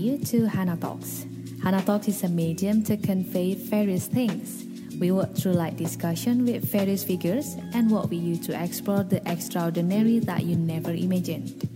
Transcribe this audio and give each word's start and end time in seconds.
You 0.00 0.16
to 0.32 0.48
Hana 0.48 0.78
Talks. 0.78 1.26
Hana 1.62 1.82
Talks 1.82 2.08
is 2.08 2.24
a 2.24 2.28
medium 2.30 2.82
to 2.84 2.96
convey 2.96 3.54
various 3.54 4.06
things. 4.06 4.64
We 4.98 5.12
work 5.12 5.36
through 5.36 5.52
light 5.52 5.76
discussion 5.76 6.46
with 6.46 6.64
various 6.64 7.04
figures 7.04 7.54
and 7.74 7.90
walk 7.90 8.04
with 8.04 8.22
you 8.22 8.38
to 8.48 8.64
explore 8.64 9.02
the 9.04 9.20
extraordinary 9.30 10.18
that 10.20 10.44
you 10.44 10.56
never 10.56 10.92
imagined. 10.92 11.68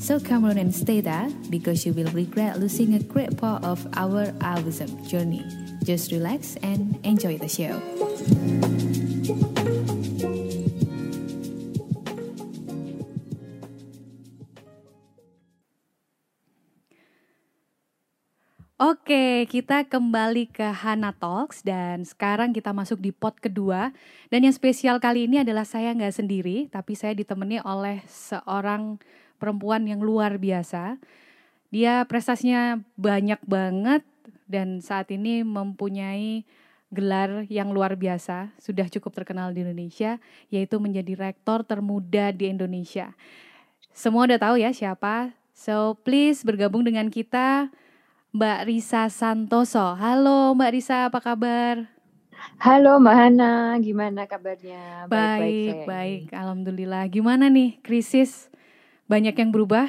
So 0.00 0.18
come 0.18 0.44
on 0.44 0.58
and 0.58 0.74
stay 0.74 1.00
there 1.00 1.30
because 1.50 1.86
you 1.86 1.92
will 1.92 2.10
regret 2.10 2.58
losing 2.58 2.94
a 2.94 2.98
great 2.98 3.36
part 3.36 3.62
of 3.62 3.86
our 3.94 4.26
Alvism 4.42 5.08
journey. 5.08 5.44
Just 5.84 6.10
relax 6.10 6.56
and 6.64 6.98
enjoy 7.06 7.38
the 7.38 7.46
show. 7.48 8.97
Oke, 18.78 19.50
kita 19.50 19.90
kembali 19.90 20.54
ke 20.54 20.62
Hana 20.62 21.10
Talks 21.10 21.66
dan 21.66 22.06
sekarang 22.06 22.54
kita 22.54 22.70
masuk 22.70 23.02
di 23.02 23.10
pot 23.10 23.34
kedua. 23.34 23.90
Dan 24.30 24.46
yang 24.46 24.54
spesial 24.54 25.02
kali 25.02 25.26
ini 25.26 25.42
adalah 25.42 25.66
saya 25.66 25.90
nggak 25.90 26.14
sendiri, 26.14 26.70
tapi 26.70 26.94
saya 26.94 27.10
ditemani 27.10 27.58
oleh 27.66 28.06
seorang 28.06 29.02
perempuan 29.42 29.82
yang 29.82 29.98
luar 29.98 30.38
biasa. 30.38 30.94
Dia 31.74 32.06
prestasinya 32.06 32.78
banyak 32.94 33.42
banget 33.50 34.06
dan 34.46 34.78
saat 34.78 35.10
ini 35.10 35.42
mempunyai 35.42 36.46
gelar 36.94 37.50
yang 37.50 37.74
luar 37.74 37.98
biasa, 37.98 38.54
sudah 38.62 38.86
cukup 38.86 39.10
terkenal 39.10 39.50
di 39.50 39.66
Indonesia, 39.66 40.22
yaitu 40.54 40.78
menjadi 40.78 41.18
rektor 41.18 41.66
termuda 41.66 42.30
di 42.30 42.46
Indonesia. 42.46 43.10
Semua 43.90 44.30
udah 44.30 44.38
tahu 44.38 44.62
ya 44.62 44.70
siapa. 44.70 45.34
So 45.50 45.98
please 46.06 46.46
bergabung 46.46 46.86
dengan 46.86 47.10
kita 47.10 47.74
Mbak 48.28 48.68
Risa 48.68 49.08
Santoso. 49.08 49.96
Halo 49.96 50.52
Mbak 50.52 50.70
Risa, 50.76 51.08
apa 51.08 51.16
kabar? 51.16 51.88
Halo 52.60 53.00
Mbak 53.00 53.16
Hana, 53.16 53.72
gimana 53.80 54.28
kabarnya? 54.28 55.08
Baik, 55.08 55.08
baik, 55.08 55.76
baik. 55.88 56.22
Alhamdulillah. 56.36 57.08
Gimana 57.08 57.48
nih 57.48 57.80
krisis? 57.80 58.52
Banyak 59.08 59.32
yang 59.32 59.48
berubah? 59.48 59.88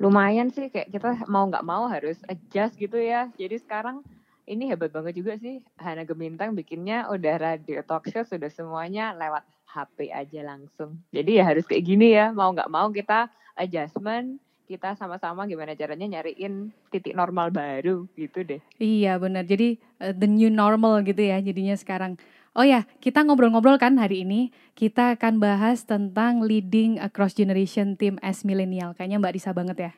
Lumayan 0.00 0.48
sih, 0.48 0.72
kayak 0.72 0.88
kita 0.88 1.28
mau 1.28 1.44
nggak 1.44 1.68
mau 1.68 1.84
harus 1.84 2.16
adjust 2.32 2.80
gitu 2.80 2.96
ya. 2.96 3.28
Jadi 3.36 3.60
sekarang 3.60 4.00
ini 4.48 4.64
hebat 4.72 4.88
banget 4.88 5.20
juga 5.20 5.36
sih. 5.36 5.60
Hana 5.76 6.08
Gemintang 6.08 6.56
bikinnya 6.56 7.12
udah 7.12 7.36
radio 7.36 7.84
talk 7.84 8.08
show, 8.08 8.24
sudah 8.24 8.48
semuanya 8.48 9.12
lewat 9.12 9.44
HP 9.68 10.16
aja 10.16 10.40
langsung. 10.48 10.96
Jadi 11.12 11.36
ya 11.36 11.44
harus 11.44 11.68
kayak 11.68 11.84
gini 11.84 12.16
ya, 12.16 12.32
mau 12.32 12.48
nggak 12.56 12.72
mau 12.72 12.88
kita 12.88 13.28
adjustment, 13.52 14.40
kita 14.66 14.98
sama-sama 14.98 15.46
gimana 15.46 15.78
caranya 15.78 16.18
nyariin 16.18 16.74
titik 16.90 17.14
normal 17.14 17.54
baru 17.54 18.10
gitu 18.18 18.42
deh. 18.42 18.60
Iya 18.82 19.16
benar. 19.22 19.46
Jadi 19.46 19.78
uh, 20.02 20.10
the 20.10 20.26
new 20.26 20.50
normal 20.50 21.06
gitu 21.06 21.22
ya 21.22 21.38
jadinya 21.38 21.78
sekarang. 21.78 22.18
Oh 22.56 22.64
ya, 22.64 22.88
kita 23.04 23.22
ngobrol-ngobrol 23.22 23.76
kan 23.78 23.94
hari 24.00 24.26
ini. 24.26 24.48
Kita 24.74 25.14
akan 25.14 25.38
bahas 25.38 25.84
tentang 25.84 26.40
leading 26.40 26.98
across 26.98 27.36
generation 27.36 27.94
team 27.94 28.16
as 28.24 28.42
millennial. 28.42 28.96
Kayaknya 28.96 29.20
Mbak 29.22 29.34
Risa 29.36 29.52
banget 29.52 29.76
ya. 29.78 29.92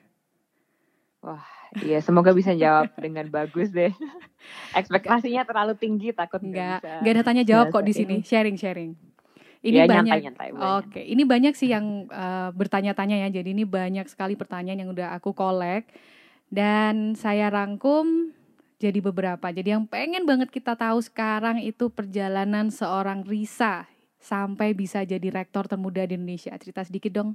Wah, 1.22 1.46
iya 1.82 2.02
semoga 2.02 2.34
bisa 2.34 2.54
jawab 2.54 2.90
dengan 2.98 3.30
bagus 3.30 3.70
deh. 3.70 3.94
Ekspektasinya 4.78 5.46
terlalu 5.46 5.78
tinggi 5.78 6.10
takut 6.10 6.42
nggak. 6.42 7.02
Nggak 7.02 7.14
ada 7.14 7.22
tanya 7.22 7.44
jawab 7.46 7.70
kok 7.70 7.86
di 7.86 7.94
sini. 7.94 8.26
Sharing-sharing. 8.26 9.07
Ini 9.58 9.84
ya, 9.84 9.86
banyak. 9.90 10.14
Nyantai, 10.22 10.50
nyantai, 10.54 10.78
Oke, 10.78 11.02
ini 11.02 11.22
banyak 11.26 11.54
sih 11.58 11.74
yang 11.74 12.06
uh, 12.08 12.54
bertanya-tanya 12.54 13.26
ya. 13.26 13.28
Jadi 13.42 13.54
ini 13.54 13.66
banyak 13.66 14.06
sekali 14.06 14.38
pertanyaan 14.38 14.86
yang 14.86 14.90
udah 14.94 15.18
aku 15.18 15.34
kolek 15.34 15.90
dan 16.48 17.18
saya 17.18 17.50
rangkum 17.50 18.30
jadi 18.78 19.02
beberapa. 19.02 19.50
Jadi 19.50 19.74
yang 19.74 19.84
pengen 19.90 20.22
banget 20.22 20.54
kita 20.54 20.78
tahu 20.78 21.02
sekarang 21.02 21.58
itu 21.58 21.90
perjalanan 21.90 22.70
seorang 22.70 23.26
Risa 23.26 23.90
sampai 24.22 24.74
bisa 24.74 25.02
jadi 25.02 25.26
rektor 25.30 25.66
termuda 25.66 26.06
di 26.06 26.14
Indonesia. 26.14 26.54
Cerita 26.54 26.86
sedikit 26.86 27.10
dong. 27.10 27.34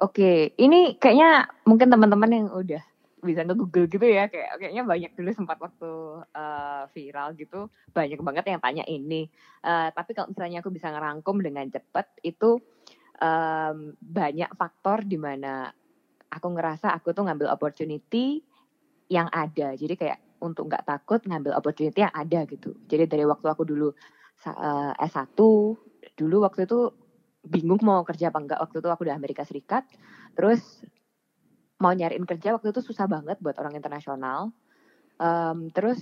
Oke, 0.00 0.56
ini 0.58 0.96
kayaknya 0.96 1.46
mungkin 1.68 1.92
teman-teman 1.92 2.30
yang 2.32 2.48
udah 2.50 2.82
bisa 3.22 3.46
nge-google 3.46 3.86
gitu 3.86 4.02
ya 4.02 4.26
kayak 4.26 4.58
kayaknya 4.58 4.82
banyak 4.82 5.12
dulu 5.14 5.30
sempat 5.30 5.58
waktu 5.62 5.90
uh, 6.34 6.90
viral 6.90 7.38
gitu 7.38 7.70
banyak 7.94 8.18
banget 8.18 8.44
yang 8.50 8.60
tanya 8.60 8.84
ini. 8.90 9.30
Uh, 9.62 9.94
tapi 9.94 10.10
kalau 10.12 10.34
misalnya 10.34 10.58
aku 10.58 10.74
bisa 10.74 10.90
ngerangkum 10.90 11.38
dengan 11.38 11.70
cepat 11.70 12.10
itu 12.26 12.58
um, 13.22 13.94
banyak 14.02 14.50
faktor 14.58 15.06
di 15.06 15.14
mana 15.16 15.70
aku 16.34 16.46
ngerasa 16.50 16.90
aku 16.98 17.14
tuh 17.14 17.30
ngambil 17.30 17.54
opportunity 17.54 18.42
yang 19.06 19.30
ada. 19.30 19.78
Jadi 19.78 19.94
kayak 19.94 20.42
untuk 20.42 20.66
nggak 20.66 20.82
takut 20.82 21.22
ngambil 21.22 21.54
opportunity 21.54 22.02
yang 22.02 22.14
ada 22.14 22.42
gitu. 22.50 22.74
Jadi 22.90 23.06
dari 23.06 23.22
waktu 23.22 23.46
aku 23.46 23.62
dulu 23.62 23.94
uh, 24.50 24.92
S1 24.98 25.38
dulu 26.18 26.36
waktu 26.42 26.66
itu 26.66 26.90
bingung 27.42 27.78
mau 27.82 28.02
kerja 28.02 28.30
apa 28.30 28.38
enggak 28.38 28.60
waktu 28.62 28.76
itu 28.82 28.88
aku 28.90 29.02
di 29.06 29.12
Amerika 29.14 29.46
Serikat. 29.46 29.86
Terus 30.34 30.82
mau 31.82 31.90
nyariin 31.90 32.22
kerja 32.22 32.54
waktu 32.54 32.70
itu 32.70 32.78
susah 32.78 33.10
banget 33.10 33.42
buat 33.42 33.58
orang 33.58 33.74
internasional. 33.74 34.54
Um, 35.18 35.66
terus 35.74 35.98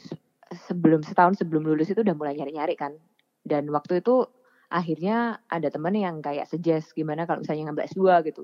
sebelum 0.69 1.01
setahun 1.01 1.41
sebelum 1.41 1.65
lulus 1.65 1.89
itu 1.89 2.05
udah 2.05 2.13
mulai 2.13 2.37
nyari-nyari 2.37 2.77
kan. 2.77 2.93
Dan 3.41 3.73
waktu 3.73 4.05
itu 4.05 4.29
akhirnya 4.69 5.41
ada 5.49 5.73
temen 5.73 5.97
yang 5.97 6.21
kayak 6.21 6.47
suggest 6.47 6.93
gimana 6.93 7.25
kalau 7.25 7.41
misalnya 7.41 7.73
ngambil 7.73 7.89
S2 7.89 8.05
gitu. 8.29 8.43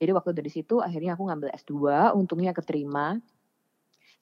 Jadi 0.00 0.10
waktu 0.16 0.30
dari 0.32 0.50
situ 0.50 0.80
akhirnya 0.80 1.14
aku 1.14 1.28
ngambil 1.28 1.52
S2, 1.52 1.74
untungnya 2.16 2.56
keterima. 2.56 3.20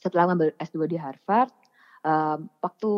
Setelah 0.03 0.35
ngambil 0.35 0.59
S2 0.59 0.77
di 0.91 0.97
Harvard, 0.99 1.55
um, 2.03 2.51
waktu 2.61 2.93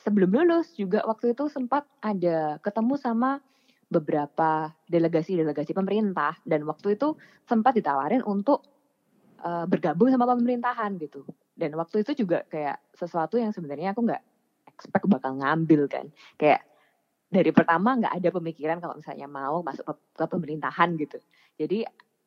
sebelum 0.00 0.34
lulus 0.34 0.74
juga 0.74 1.04
waktu 1.04 1.36
itu 1.36 1.46
sempat 1.52 1.86
ada 2.02 2.58
ketemu 2.64 2.98
sama 2.98 3.40
beberapa 3.92 4.72
delegasi-delegasi 4.88 5.76
pemerintah 5.76 6.40
dan 6.48 6.64
waktu 6.64 6.96
itu 6.96 7.12
sempat 7.44 7.76
ditawarin 7.76 8.24
untuk 8.24 8.64
uh, 9.42 9.66
bergabung 9.66 10.08
sama 10.08 10.24
pemerintahan 10.30 10.96
gitu. 11.02 11.26
Dan 11.52 11.74
waktu 11.76 12.06
itu 12.06 12.24
juga 12.24 12.46
kayak 12.48 12.80
sesuatu 12.96 13.36
yang 13.36 13.52
sebenarnya 13.52 13.92
aku 13.92 14.06
nggak 14.06 14.22
expect 14.70 15.06
bakal 15.10 15.36
ngambil 15.36 15.90
kan. 15.90 16.08
Kayak 16.38 16.64
dari 17.32 17.50
pertama 17.50 17.96
nggak 17.98 18.14
ada 18.22 18.28
pemikiran 18.32 18.78
kalau 18.78 18.94
misalnya 18.96 19.28
mau 19.28 19.60
masuk 19.60 19.88
ke, 20.16 20.24
pemerintahan 20.24 20.94
gitu. 21.00 21.18
Jadi 21.56 21.84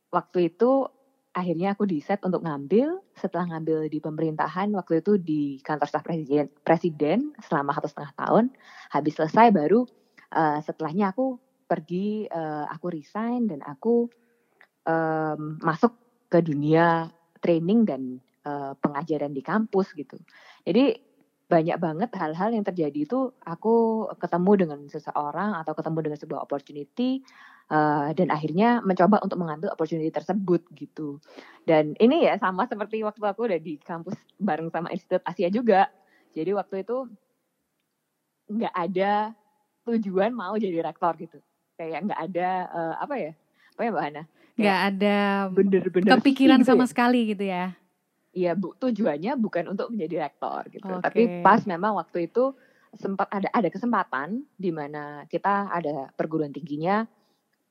waktu 0.09 0.53
itu 0.53 0.89
akhirnya 1.35 1.75
aku 1.75 1.83
di 1.83 1.99
set 1.99 2.23
untuk 2.23 2.47
ngambil 2.47 3.03
setelah 3.11 3.51
ngambil 3.51 3.91
di 3.91 3.99
pemerintahan 3.99 4.71
waktu 4.71 5.03
itu 5.03 5.19
di 5.19 5.59
kantor 5.59 5.91
staf 5.91 6.07
presiden 6.07 6.47
presiden 6.63 7.35
selama 7.43 7.75
satu 7.75 7.91
setengah 7.91 8.15
tahun 8.15 8.45
habis 8.87 9.19
selesai 9.19 9.51
baru 9.51 9.83
uh, 10.31 10.63
setelahnya 10.63 11.11
aku 11.11 11.35
pergi 11.67 12.31
uh, 12.31 12.71
aku 12.71 12.87
resign 12.87 13.51
dan 13.51 13.59
aku 13.67 14.07
um, 14.87 15.59
masuk 15.59 15.91
ke 16.35 16.43
dunia 16.43 17.07
training 17.39 17.87
dan 17.87 18.19
uh, 18.43 18.75
pengajaran 18.83 19.31
di 19.31 19.39
kampus 19.39 19.95
gitu. 19.95 20.19
Jadi 20.67 20.99
banyak 21.47 21.77
banget 21.79 22.09
hal-hal 22.19 22.51
yang 22.51 22.67
terjadi 22.67 23.07
itu 23.07 23.31
aku 23.47 24.03
ketemu 24.19 24.51
dengan 24.67 24.79
seseorang 24.91 25.55
atau 25.55 25.71
ketemu 25.71 26.11
dengan 26.11 26.19
sebuah 26.19 26.39
opportunity 26.43 27.23
uh, 27.71 28.11
dan 28.11 28.33
akhirnya 28.33 28.83
mencoba 28.83 29.23
untuk 29.23 29.39
mengambil 29.39 29.71
opportunity 29.71 30.11
tersebut 30.11 30.67
gitu. 30.75 31.23
Dan 31.63 31.95
ini 32.03 32.27
ya 32.27 32.35
sama 32.35 32.67
seperti 32.67 32.99
waktu 33.07 33.23
aku 33.23 33.47
udah 33.47 33.61
di 33.61 33.79
kampus 33.79 34.19
bareng 34.35 34.67
sama 34.73 34.91
Institut 34.91 35.23
Asia 35.23 35.47
juga. 35.47 35.87
Jadi 36.35 36.51
waktu 36.51 36.83
itu 36.83 37.07
nggak 38.51 38.75
ada 38.75 39.31
tujuan 39.87 40.35
mau 40.35 40.59
jadi 40.59 40.83
rektor 40.83 41.15
gitu. 41.15 41.39
Kayak 41.79 42.11
nggak 42.11 42.19
ada 42.19 42.49
uh, 42.73 42.95
apa 42.99 43.15
ya? 43.21 43.31
Apa 43.77 43.81
ya 43.85 43.89
Mbak 43.93 44.03
Hana? 44.03 44.23
Nggak 44.55 44.79
ada 44.95 45.17
bener-bener 45.51 46.09
kepikiran 46.19 46.59
gitu 46.63 46.69
sama 46.71 46.85
ya? 46.85 46.89
sekali 46.91 47.19
gitu 47.31 47.45
ya 47.45 47.75
Iya, 48.35 48.51
bu, 48.51 48.75
tujuannya 48.75 49.39
bukan 49.39 49.71
untuk 49.71 49.95
menjadi 49.95 50.27
rektor 50.27 50.67
gitu. 50.67 50.91
Okay. 50.99 51.03
Tapi 51.07 51.21
pas 51.39 51.63
memang 51.63 51.95
waktu 51.95 52.27
itu 52.27 52.51
sempat 52.91 53.31
ada 53.31 53.47
ada 53.55 53.71
kesempatan 53.71 54.43
di 54.59 54.75
mana 54.75 55.23
kita 55.31 55.71
ada 55.71 56.11
perguruan 56.19 56.51
tingginya 56.51 57.07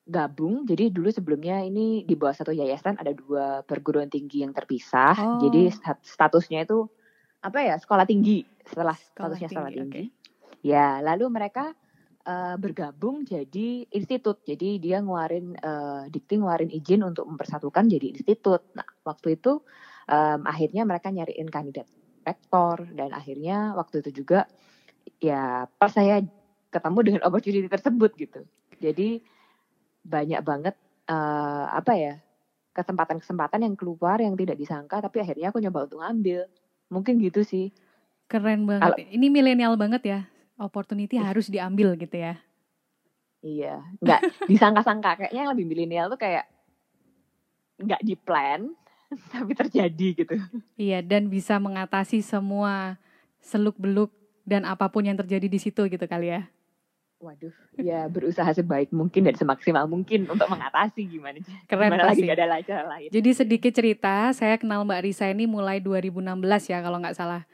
gabung. 0.09 0.65
Jadi 0.65 0.89
dulu 0.89 1.13
sebelumnya 1.13 1.61
ini 1.61 2.09
di 2.09 2.17
bawah 2.17 2.33
satu 2.33 2.57
yayasan 2.57 2.97
ada 2.97 3.13
dua 3.13 3.61
perguruan 3.69 4.09
tinggi 4.09 4.41
yang 4.41 4.57
terpisah. 4.57 5.37
Oh. 5.37 5.41
Jadi 5.45 5.69
statusnya 6.01 6.65
itu 6.65 6.89
apa 7.45 7.61
ya 7.61 7.77
sekolah 7.77 8.09
tinggi 8.09 8.49
setelah 8.65 8.97
sekolah 8.97 9.37
statusnya 9.37 9.49
tinggi, 9.53 9.57
sekolah 9.61 9.71
tinggi. 9.77 9.93
Okay. 9.93 10.07
Ya, 10.65 11.05
lalu 11.05 11.29
mereka 11.29 11.77
uh, 12.27 12.57
bergabung 12.59 13.25
jadi 13.25 13.89
institut. 13.89 14.43
Jadi 14.45 14.81
dia 14.81 15.01
ngeluarin 15.01 15.57
uh, 15.61 16.05
Dikti 16.09 16.41
ngeluarin 16.41 16.73
izin 16.73 17.05
untuk 17.05 17.29
mempersatukan 17.29 17.89
jadi 17.89 18.17
institut. 18.17 18.65
Nah, 18.77 18.87
waktu 19.05 19.41
itu 19.41 19.61
um, 20.09 20.41
akhirnya 20.45 20.83
mereka 20.89 21.13
nyariin 21.13 21.49
kandidat 21.49 21.89
rektor 22.25 22.89
dan 22.97 23.13
akhirnya 23.13 23.77
waktu 23.77 24.01
itu 24.01 24.25
juga 24.25 24.49
ya 25.21 25.69
pas 25.77 25.93
saya 25.93 26.25
ketemu 26.73 26.99
dengan 27.05 27.23
opportunity 27.29 27.69
tersebut 27.69 28.11
gitu. 28.17 28.41
Jadi 28.81 29.23
banyak 30.05 30.41
banget 30.45 30.77
uh, 31.09 31.69
apa 31.73 31.93
ya 31.97 32.15
kesempatan-kesempatan 32.75 33.65
yang 33.65 33.75
keluar 33.79 34.19
yang 34.19 34.35
tidak 34.35 34.59
disangka 34.59 34.99
tapi 34.99 35.23
akhirnya 35.23 35.55
aku 35.55 35.63
nyoba 35.63 35.87
untuk 35.87 36.03
ngambil 36.03 36.41
mungkin 36.91 37.23
gitu 37.23 37.47
sih 37.47 37.71
keren 38.27 38.67
banget 38.67 38.99
Kalo, 38.99 39.15
ini 39.15 39.27
milenial 39.31 39.79
banget 39.79 40.03
ya 40.05 40.21
opportunity 40.59 41.19
harus 41.19 41.51
diambil 41.51 41.95
gitu 41.99 42.17
ya 42.19 42.35
iya 43.45 43.83
nggak 44.01 44.49
disangka-sangka 44.51 45.25
kayaknya 45.25 45.41
yang 45.47 45.53
lebih 45.53 45.67
milenial 45.69 46.07
tuh 46.09 46.21
kayak 46.21 46.49
nggak 47.81 48.03
di 48.03 48.15
plan 48.15 48.71
tapi 49.35 49.53
terjadi 49.53 50.09
gitu 50.25 50.35
iya 50.79 51.03
dan 51.03 51.29
bisa 51.29 51.59
mengatasi 51.59 52.23
semua 52.23 52.97
seluk 53.43 53.77
beluk 53.77 54.11
dan 54.45 54.65
apa 54.65 54.89
pun 54.89 55.05
yang 55.05 55.17
terjadi 55.17 55.49
di 55.49 55.59
situ 55.61 55.85
gitu 55.89 56.07
kali 56.07 56.33
ya 56.33 56.43
Waduh, 57.25 57.57
ya 57.81 58.05
berusaha 58.05 58.53
sebaik 58.53 58.93
mungkin 58.93 59.25
dan 59.25 59.33
semaksimal 59.33 59.89
mungkin 59.89 60.29
untuk 60.29 60.45
mengatasi 60.45 61.09
gimana. 61.09 61.41
Keren 61.65 61.97
gimana 61.97 62.05
lagi 62.05 62.21
gak 62.21 62.37
ada 62.37 62.61
cara 62.61 62.85
lain. 62.85 63.09
Jadi 63.09 63.31
sedikit 63.33 63.73
cerita, 63.73 64.29
saya 64.37 64.61
kenal 64.61 64.85
Mbak 64.85 65.01
Risa 65.09 65.33
ini 65.33 65.49
mulai 65.49 65.81
2016 65.81 66.21
ya 66.69 66.85
kalau 66.85 67.01
nggak 67.01 67.17
salah. 67.17 67.49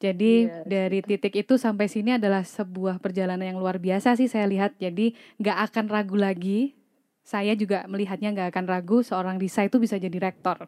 Jadi 0.00 0.48
yes. 0.48 0.64
Iya, 0.64 0.64
dari 0.64 0.98
titik 1.04 1.34
itu 1.36 1.60
sampai 1.60 1.86
sini 1.86 2.16
adalah 2.16 2.40
sebuah 2.40 2.98
perjalanan 3.04 3.44
yang 3.44 3.60
luar 3.60 3.76
biasa 3.76 4.16
sih 4.16 4.32
saya 4.32 4.48
lihat. 4.48 4.80
Jadi 4.80 5.12
nggak 5.36 5.58
akan 5.70 5.86
ragu 5.92 6.16
lagi. 6.16 6.72
Saya 7.20 7.52
juga 7.52 7.84
melihatnya 7.84 8.32
nggak 8.32 8.48
akan 8.56 8.64
ragu 8.66 9.04
seorang 9.04 9.36
Risa 9.36 9.68
itu 9.68 9.76
bisa 9.76 10.00
jadi 10.00 10.16
rektor. 10.16 10.66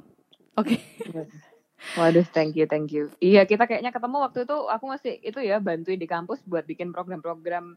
Oke. 0.55 0.77
Okay. 0.77 1.27
Waduh, 1.99 2.23
thank 2.31 2.55
you, 2.55 2.69
thank 2.71 2.95
you. 2.95 3.11
Iya, 3.19 3.43
kita 3.43 3.67
kayaknya 3.67 3.91
ketemu 3.91 4.23
waktu 4.23 4.47
itu 4.47 4.55
aku 4.71 4.85
masih 4.87 5.19
itu 5.19 5.43
ya 5.43 5.59
bantuin 5.59 5.99
di 5.99 6.07
kampus 6.07 6.39
buat 6.47 6.63
bikin 6.63 6.95
program-program 6.95 7.75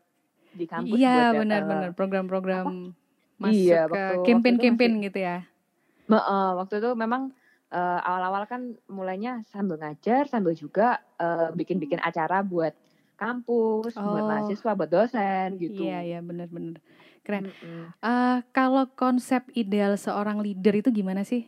di 0.56 0.66
kampus 0.66 0.96
iya 0.96 1.36
benar-benar 1.36 1.92
uh, 1.92 1.94
program-program 1.94 2.96
masuk 3.36 3.68
iya, 3.68 3.92
ke 3.92 4.24
campaign-campaign 4.24 5.04
gitu 5.12 5.20
ya 5.20 5.44
uh, 6.08 6.56
waktu 6.64 6.80
itu 6.80 6.96
memang 6.96 7.36
uh, 7.72 8.00
awal-awal 8.04 8.44
kan 8.46 8.78
mulainya 8.92 9.42
sambil 9.50 9.80
ngajar 9.82 10.28
sambil 10.30 10.54
juga 10.54 11.02
uh, 11.18 11.50
bikin-bikin 11.56 12.02
acara 12.02 12.46
buat 12.46 12.76
kampus 13.16 13.96
oh. 13.96 14.12
buat 14.12 14.26
mahasiswa 14.28 14.72
buat 14.76 14.92
dosen 14.92 15.56
gitu 15.58 15.88
iya 15.88 16.04
iya 16.04 16.20
benar-benar 16.20 16.84
keren 17.26 17.50
mm 17.50 17.56
-hmm. 17.56 17.86
uh, 18.04 18.38
kalau 18.52 18.92
konsep 18.94 19.48
ideal 19.56 19.96
seorang 19.96 20.44
leader 20.44 20.76
itu 20.76 20.92
gimana 20.92 21.24
sih 21.24 21.48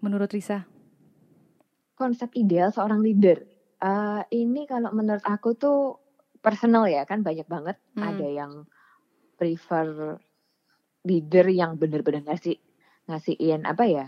menurut 0.00 0.32
Risa 0.32 0.66
konsep 1.94 2.32
ideal 2.34 2.74
seorang 2.74 3.04
leader 3.04 3.44
uh, 3.84 4.22
ini 4.32 4.66
kalau 4.66 4.90
menurut 4.90 5.22
aku 5.22 5.54
tuh 5.54 6.02
personal 6.44 6.84
ya 6.90 7.08
kan 7.08 7.24
banyak 7.24 7.48
banget 7.48 7.80
hmm. 7.96 8.04
ada 8.04 8.26
yang 8.28 8.52
prefer 9.40 10.18
leader 11.04 11.46
yang 11.48 11.80
benar-benar 11.80 12.24
ngasih 12.28 12.60
ngasihin 13.08 13.64
apa 13.64 13.84
ya 13.88 14.06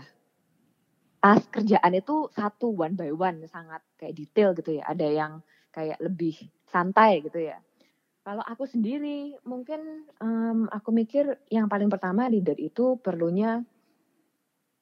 tas 1.17 1.43
kerjaan 1.49 1.93
itu 1.97 2.29
satu 2.33 2.71
one 2.71 2.93
by 2.93 3.09
one 3.11 3.43
sangat 3.49 3.81
kayak 3.97 4.15
detail 4.15 4.53
gitu 4.53 4.77
ya 4.77 4.83
ada 4.85 5.07
yang 5.07 5.31
kayak 5.73 5.97
lebih 6.01 6.37
santai 6.69 7.25
gitu 7.25 7.41
ya 7.41 7.57
kalau 8.21 8.43
aku 8.43 8.67
sendiri 8.67 9.39
mungkin 9.47 10.03
um, 10.19 10.67
aku 10.67 10.91
mikir 10.91 11.39
yang 11.47 11.71
paling 11.71 11.87
pertama 11.87 12.27
leader 12.27 12.55
itu 12.59 12.99
perlunya 12.99 13.63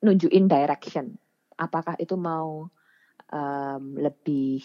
nunjukin 0.03 0.49
direction 0.49 1.15
apakah 1.55 1.95
itu 1.97 2.19
mau 2.19 2.67
um, 3.31 3.83
lebih 3.95 4.61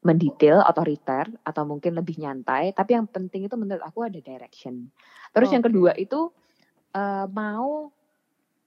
mendetail, 0.00 0.64
otoriter, 0.64 1.28
atau 1.44 1.68
mungkin 1.68 1.92
lebih 1.92 2.16
nyantai. 2.16 2.72
Tapi 2.72 2.96
yang 2.96 3.04
penting 3.04 3.44
itu 3.44 3.56
menurut 3.60 3.84
aku 3.84 4.08
ada 4.08 4.16
direction. 4.16 4.88
Terus 5.36 5.48
okay. 5.52 5.54
yang 5.60 5.64
kedua 5.64 5.92
itu 6.00 6.32
uh, 6.96 7.28
mau 7.28 7.92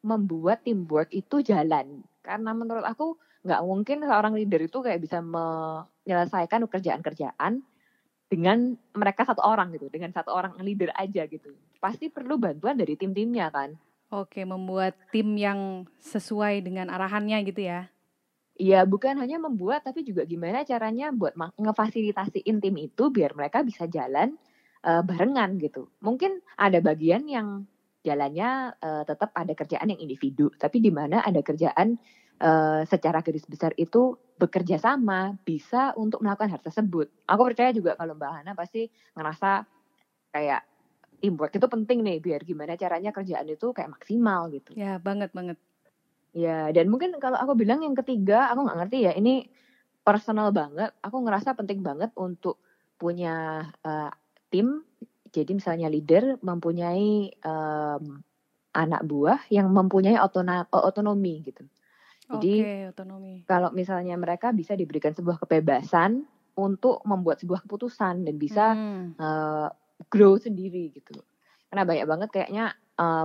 membuat 0.03 0.61
teamwork 0.67 1.09
itu 1.15 1.41
jalan. 1.41 2.03
Karena 2.21 2.51
menurut 2.51 2.83
aku 2.83 3.15
nggak 3.43 3.61
mungkin 3.63 3.97
seorang 4.03 4.33
leader 4.35 4.61
itu 4.63 4.77
kayak 4.79 4.99
bisa 5.03 5.19
menyelesaikan 5.19 6.63
kerjaan-kerjaan 6.67 7.63
dengan 8.27 8.75
mereka 8.95 9.27
satu 9.27 9.43
orang 9.43 9.71
gitu, 9.75 9.87
dengan 9.87 10.11
satu 10.11 10.31
orang 10.35 10.59
leader 10.61 10.91
aja 10.95 11.27
gitu. 11.27 11.55
Pasti 11.79 12.11
perlu 12.11 12.39
bantuan 12.39 12.75
dari 12.79 12.95
tim-timnya 12.99 13.51
kan. 13.51 13.75
Oke, 14.13 14.45
membuat 14.45 14.93
tim 15.09 15.33
yang 15.33 15.89
sesuai 15.97 16.61
dengan 16.61 16.93
arahannya 16.93 17.41
gitu 17.49 17.65
ya. 17.65 17.89
Iya, 18.53 18.85
bukan 18.85 19.17
hanya 19.17 19.41
membuat 19.41 19.81
tapi 19.81 20.05
juga 20.05 20.29
gimana 20.29 20.61
caranya 20.61 21.09
buat 21.09 21.33
ngefasilitasi 21.33 22.45
tim 22.45 22.75
itu 22.77 23.09
biar 23.09 23.33
mereka 23.33 23.65
bisa 23.65 23.89
jalan 23.89 24.37
uh, 24.85 25.01
barengan 25.01 25.57
gitu. 25.57 25.89
Mungkin 26.05 26.37
ada 26.53 26.77
bagian 26.77 27.25
yang 27.25 27.65
jalannya 28.03 28.75
uh, 28.77 29.03
tetap 29.07 29.31
ada 29.33 29.55
kerjaan 29.55 29.87
yang 29.89 30.01
individu, 30.03 30.51
tapi 30.59 30.83
di 30.83 30.91
mana 30.91 31.23
ada 31.23 31.39
kerjaan 31.39 31.95
uh, 32.43 32.83
secara 32.83 33.23
garis 33.23 33.47
besar 33.47 33.71
itu 33.79 34.19
bekerja 34.35 34.75
sama 34.75 35.39
bisa 35.47 35.95
untuk 35.95 36.19
melakukan 36.19 36.51
hal 36.51 36.61
tersebut. 36.61 37.07
Aku 37.25 37.41
percaya 37.47 37.71
juga 37.71 37.95
kalau 37.95 38.13
Mbak 38.19 38.31
Hana 38.31 38.51
pasti 38.53 38.91
ngerasa 39.15 39.63
kayak 40.35 40.61
teamwork 41.23 41.55
itu 41.55 41.67
penting 41.71 42.03
nih 42.03 42.19
biar 42.19 42.43
gimana 42.43 42.75
caranya 42.75 43.15
kerjaan 43.15 43.47
itu 43.47 43.71
kayak 43.71 43.95
maksimal 43.95 44.51
gitu. 44.51 44.75
Ya, 44.75 44.99
banget 44.99 45.31
banget. 45.31 45.55
Ya, 46.35 46.67
dan 46.75 46.91
mungkin 46.91 47.15
kalau 47.23 47.39
aku 47.39 47.55
bilang 47.55 47.85
yang 47.85 47.95
ketiga, 47.95 48.51
aku 48.51 48.67
nggak 48.67 48.77
ngerti 48.83 48.97
ya, 49.07 49.13
ini 49.15 49.47
personal 50.03 50.51
banget. 50.51 50.91
Aku 50.99 51.23
ngerasa 51.23 51.55
penting 51.55 51.79
banget 51.79 52.11
untuk 52.19 52.59
punya 52.99 53.69
uh, 53.87 54.11
tim. 54.51 54.83
Jadi 55.33 55.57
misalnya 55.57 55.89
leader 55.89 56.37
mempunyai 56.45 57.33
um, 57.41 58.21
anak 58.73 59.01
buah 59.01 59.41
yang 59.49 59.65
mempunyai 59.73 60.21
otona, 60.21 60.69
otonomi 60.69 61.41
gitu. 61.41 61.65
Jadi 62.29 62.53
okay, 62.61 62.81
otonomi. 62.93 63.41
kalau 63.49 63.73
misalnya 63.73 64.13
mereka 64.15 64.53
bisa 64.53 64.77
diberikan 64.77 65.11
sebuah 65.11 65.41
kebebasan 65.41 66.23
untuk 66.53 67.01
membuat 67.03 67.41
sebuah 67.41 67.65
keputusan 67.65 68.29
dan 68.29 68.35
bisa 68.37 68.77
hmm. 68.77 69.17
uh, 69.17 69.69
grow 70.07 70.37
sendiri 70.37 70.93
gitu. 70.93 71.17
Karena 71.67 71.83
banyak 71.83 72.05
banget 72.05 72.29
kayaknya 72.29 72.77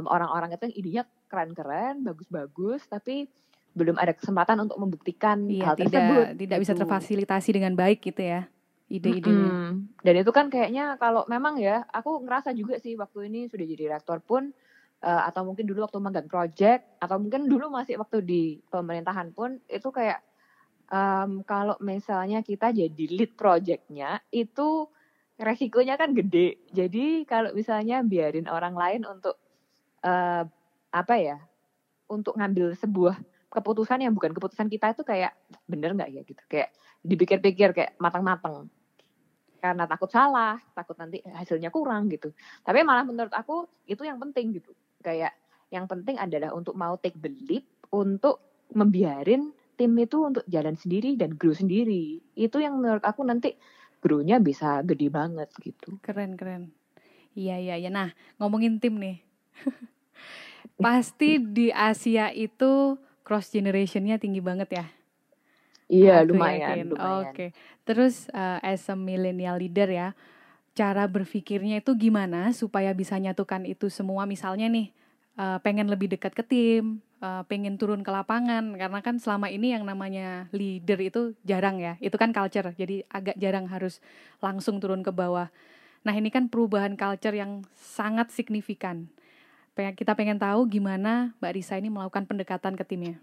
orang-orang 0.08 0.48
um, 0.48 0.54
itu 0.56 0.62
yang 0.64 0.76
idenya 0.80 1.02
keren-keren, 1.28 2.00
bagus-bagus, 2.08 2.88
tapi 2.88 3.28
belum 3.76 4.00
ada 4.00 4.16
kesempatan 4.16 4.64
untuk 4.64 4.80
membuktikan 4.80 5.44
iya, 5.44 5.72
hal 5.72 5.76
tidak, 5.76 5.92
tersebut. 5.92 6.24
Tidak 6.40 6.58
bisa 6.58 6.72
gitu. 6.72 6.80
terfasilitasi 6.82 7.50
dengan 7.52 7.76
baik 7.76 8.00
gitu 8.00 8.24
ya 8.24 8.48
ide-idenya. 8.88 9.52
-hmm. 9.52 10.00
Dan 10.00 10.14
itu 10.16 10.32
kan 10.32 10.48
kayaknya 10.48 10.96
kalau 10.96 11.28
memang 11.28 11.60
ya, 11.60 11.84
aku 11.92 12.24
ngerasa 12.24 12.56
juga 12.56 12.80
sih 12.80 12.96
waktu 12.96 13.28
ini 13.28 13.46
sudah 13.52 13.66
jadi 13.68 13.84
rektor 13.92 14.24
pun, 14.24 14.50
uh, 15.04 15.22
atau 15.28 15.44
mungkin 15.44 15.68
dulu 15.68 15.84
waktu 15.84 16.00
magang 16.00 16.28
project, 16.28 16.98
atau 16.98 17.20
mungkin 17.20 17.46
dulu 17.52 17.68
masih 17.68 18.00
waktu 18.00 18.24
di 18.24 18.42
pemerintahan 18.72 19.36
pun, 19.36 19.60
itu 19.68 19.88
kayak 19.92 20.24
um, 20.88 21.44
kalau 21.44 21.76
misalnya 21.84 22.40
kita 22.40 22.72
jadi 22.72 23.04
lead 23.12 23.36
projectnya, 23.36 24.24
itu 24.32 24.88
resikonya 25.38 25.94
kan 26.00 26.16
gede. 26.16 26.58
Jadi 26.72 27.22
kalau 27.28 27.54
misalnya 27.54 28.02
biarin 28.02 28.50
orang 28.50 28.74
lain 28.74 29.06
untuk 29.06 29.38
uh, 30.02 30.42
apa 30.88 31.14
ya 31.20 31.36
untuk 32.08 32.40
ngambil 32.40 32.72
sebuah 32.74 33.20
keputusan 33.48 34.04
yang 34.04 34.12
bukan 34.12 34.32
keputusan 34.32 34.68
kita 34.68 34.92
itu 34.92 35.02
kayak 35.04 35.32
bener 35.64 35.96
nggak 35.96 36.10
ya 36.12 36.20
gitu 36.24 36.42
kayak 36.48 36.72
dipikir-pikir 37.00 37.72
kayak 37.72 37.92
matang-matang 37.96 38.68
karena 39.58 39.84
takut 39.90 40.10
salah 40.10 40.58
takut 40.72 40.94
nanti 40.98 41.22
hasilnya 41.26 41.68
kurang 41.74 42.06
gitu. 42.08 42.30
Tapi 42.62 42.86
malah 42.86 43.04
menurut 43.04 43.34
aku 43.34 43.66
itu 43.90 44.06
yang 44.06 44.18
penting 44.22 44.54
gitu. 44.54 44.72
Kayak 45.02 45.34
yang 45.68 45.84
penting 45.84 46.16
adalah 46.16 46.54
untuk 46.56 46.78
mau 46.78 46.96
take 46.96 47.18
the 47.20 47.30
leap 47.46 47.66
untuk 47.92 48.66
membiarin 48.72 49.52
tim 49.78 49.94
itu 49.98 50.18
untuk 50.26 50.44
jalan 50.50 50.74
sendiri 50.74 51.14
dan 51.14 51.34
grow 51.34 51.54
sendiri. 51.54 52.18
Itu 52.34 52.58
yang 52.58 52.78
menurut 52.78 53.04
aku 53.04 53.22
nanti 53.22 53.54
grownya 53.98 54.38
bisa 54.42 54.82
gede 54.82 55.10
banget 55.10 55.50
gitu. 55.62 55.98
Keren 56.02 56.38
keren. 56.38 56.74
Iya 57.38 57.58
iya 57.62 57.74
ya 57.78 57.90
nah 57.90 58.10
ngomongin 58.42 58.82
tim 58.82 58.98
nih. 58.98 59.22
Pasti 60.84 61.38
di 61.38 61.70
Asia 61.74 62.30
itu 62.34 62.98
cross 63.26 63.50
generationnya 63.50 64.18
tinggi 64.18 64.42
banget 64.42 64.70
ya. 64.72 64.86
Iya 65.88 66.24
lumayan. 66.24 66.92
lumayan. 66.92 67.24
Oke. 67.24 67.32
Okay. 67.32 67.50
Terus 67.88 68.28
uh, 68.36 68.60
as 68.60 68.84
a 68.92 68.96
millennial 68.96 69.56
leader 69.56 69.88
ya, 69.88 70.08
cara 70.76 71.08
berpikirnya 71.08 71.80
itu 71.80 71.96
gimana 71.96 72.52
supaya 72.52 72.92
bisa 72.92 73.16
nyatukan 73.16 73.64
itu 73.64 73.88
semua? 73.88 74.28
Misalnya 74.28 74.68
nih, 74.68 74.92
uh, 75.40 75.58
pengen 75.64 75.88
lebih 75.88 76.12
dekat 76.12 76.36
ke 76.36 76.44
tim, 76.44 77.00
uh, 77.24 77.42
pengen 77.48 77.80
turun 77.80 78.04
ke 78.04 78.10
lapangan 78.12 78.76
karena 78.76 79.00
kan 79.00 79.16
selama 79.16 79.48
ini 79.48 79.72
yang 79.72 79.88
namanya 79.88 80.52
leader 80.52 81.00
itu 81.00 81.32
jarang 81.48 81.80
ya. 81.80 81.96
Itu 82.04 82.20
kan 82.20 82.36
culture, 82.36 82.76
jadi 82.76 83.08
agak 83.08 83.40
jarang 83.40 83.66
harus 83.72 84.04
langsung 84.44 84.78
turun 84.78 85.00
ke 85.00 85.08
bawah. 85.08 85.48
Nah 86.04 86.14
ini 86.14 86.28
kan 86.28 86.52
perubahan 86.52 86.94
culture 87.00 87.32
yang 87.32 87.64
sangat 87.74 88.28
signifikan 88.30 89.08
kita 89.94 90.18
pengen 90.18 90.42
tahu 90.42 90.66
gimana 90.66 91.38
Mbak 91.38 91.52
Risa 91.54 91.78
ini 91.78 91.86
melakukan 91.86 92.26
pendekatan 92.26 92.74
ke 92.74 92.82
timnya. 92.82 93.22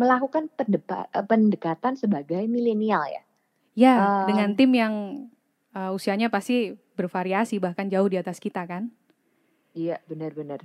Melakukan 0.00 0.48
eh, 0.56 1.24
pendekatan 1.28 1.92
sebagai 2.00 2.40
milenial 2.48 3.04
ya? 3.04 3.22
Ya, 3.76 3.94
uh, 4.00 4.26
dengan 4.26 4.56
tim 4.56 4.72
yang 4.72 4.94
uh, 5.76 5.92
usianya 5.92 6.32
pasti 6.32 6.72
bervariasi 6.96 7.60
bahkan 7.60 7.86
jauh 7.92 8.08
di 8.08 8.16
atas 8.16 8.40
kita 8.40 8.64
kan? 8.64 8.88
Iya, 9.76 10.00
benar-benar. 10.08 10.64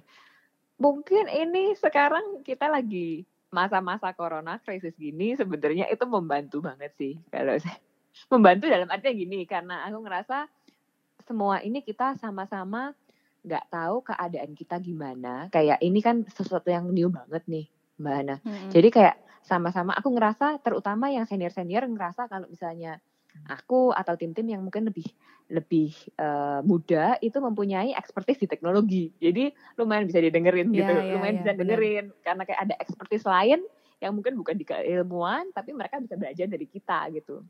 mungkin 0.76 1.32
ini 1.32 1.72
sekarang 1.80 2.44
kita 2.44 2.68
lagi 2.68 3.24
masa-masa 3.48 4.12
corona 4.12 4.60
krisis 4.60 4.92
gini 5.00 5.40
sebenarnya 5.40 5.88
itu 5.88 6.04
membantu 6.04 6.60
banget 6.60 6.92
sih 7.00 7.16
kalau 7.32 7.56
saya 7.64 7.80
membantu 8.28 8.68
dalam 8.68 8.92
artinya 8.92 9.16
gini 9.16 9.48
karena 9.48 9.88
aku 9.88 10.04
ngerasa 10.04 10.52
semua 11.24 11.64
ini 11.64 11.80
kita 11.80 12.20
sama-sama 12.20 12.92
nggak 13.48 13.72
tahu 13.72 14.04
keadaan 14.04 14.52
kita 14.52 14.76
gimana 14.84 15.48
kayak 15.54 15.80
ini 15.80 16.04
kan 16.04 16.28
sesuatu 16.28 16.68
yang 16.68 16.92
new 16.92 17.08
banget 17.08 17.44
nih 17.48 17.66
mbak 17.96 18.14
Hana 18.14 18.36
Mm-mm. 18.44 18.70
jadi 18.76 18.88
kayak 18.92 19.16
sama-sama 19.46 19.94
aku 19.94 20.10
ngerasa 20.10 20.58
terutama 20.66 21.14
yang 21.14 21.30
senior-senior 21.30 21.86
ngerasa 21.86 22.26
kalau 22.26 22.50
misalnya 22.50 22.98
aku 23.46 23.94
atau 23.94 24.18
tim-tim 24.18 24.48
yang 24.48 24.66
mungkin 24.66 24.90
lebih 24.90 25.06
lebih 25.54 25.94
eh, 26.18 26.60
muda 26.66 27.22
itu 27.22 27.38
mempunyai 27.38 27.94
expertise 27.94 28.42
di 28.42 28.50
teknologi. 28.50 29.14
Jadi 29.22 29.54
lumayan 29.78 30.10
bisa 30.10 30.18
didengerin 30.18 30.74
Iya, 30.74 30.78
gitu, 30.82 30.94
iya, 30.98 31.12
lumayan 31.14 31.36
iya, 31.38 31.42
bisa 31.46 31.52
benar. 31.54 31.60
dengerin 31.62 32.06
karena 32.26 32.42
kayak 32.50 32.62
ada 32.66 32.76
expertise 32.82 33.26
lain 33.28 33.60
yang 34.02 34.12
mungkin 34.18 34.34
bukan 34.36 34.56
di 34.58 34.66
keilmuan 34.66 35.54
tapi 35.54 35.72
mereka 35.78 36.02
bisa 36.02 36.18
belajar 36.18 36.50
dari 36.50 36.66
kita 36.66 37.14
gitu. 37.14 37.46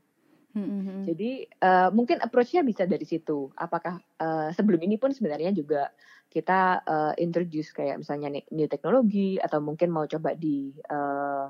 Mm-mm. 0.52 1.04
Jadi 1.08 1.48
eh, 1.48 1.90
mungkin 1.96 2.20
approach-nya 2.20 2.60
bisa 2.60 2.84
dari 2.84 3.08
situ. 3.08 3.48
Apakah 3.56 3.96
eh, 4.20 4.48
sebelum 4.52 4.80
ini 4.84 5.00
pun 5.00 5.16
sebenarnya 5.16 5.56
juga 5.56 5.88
kita 6.28 6.84
eh, 6.84 7.14
introduce 7.24 7.72
kayak 7.72 8.04
misalnya 8.04 8.28
new 8.52 8.68
teknologi 8.68 9.40
atau 9.40 9.64
mungkin 9.64 9.88
mau 9.88 10.04
coba 10.04 10.36
di 10.36 10.76
eh, 10.76 11.46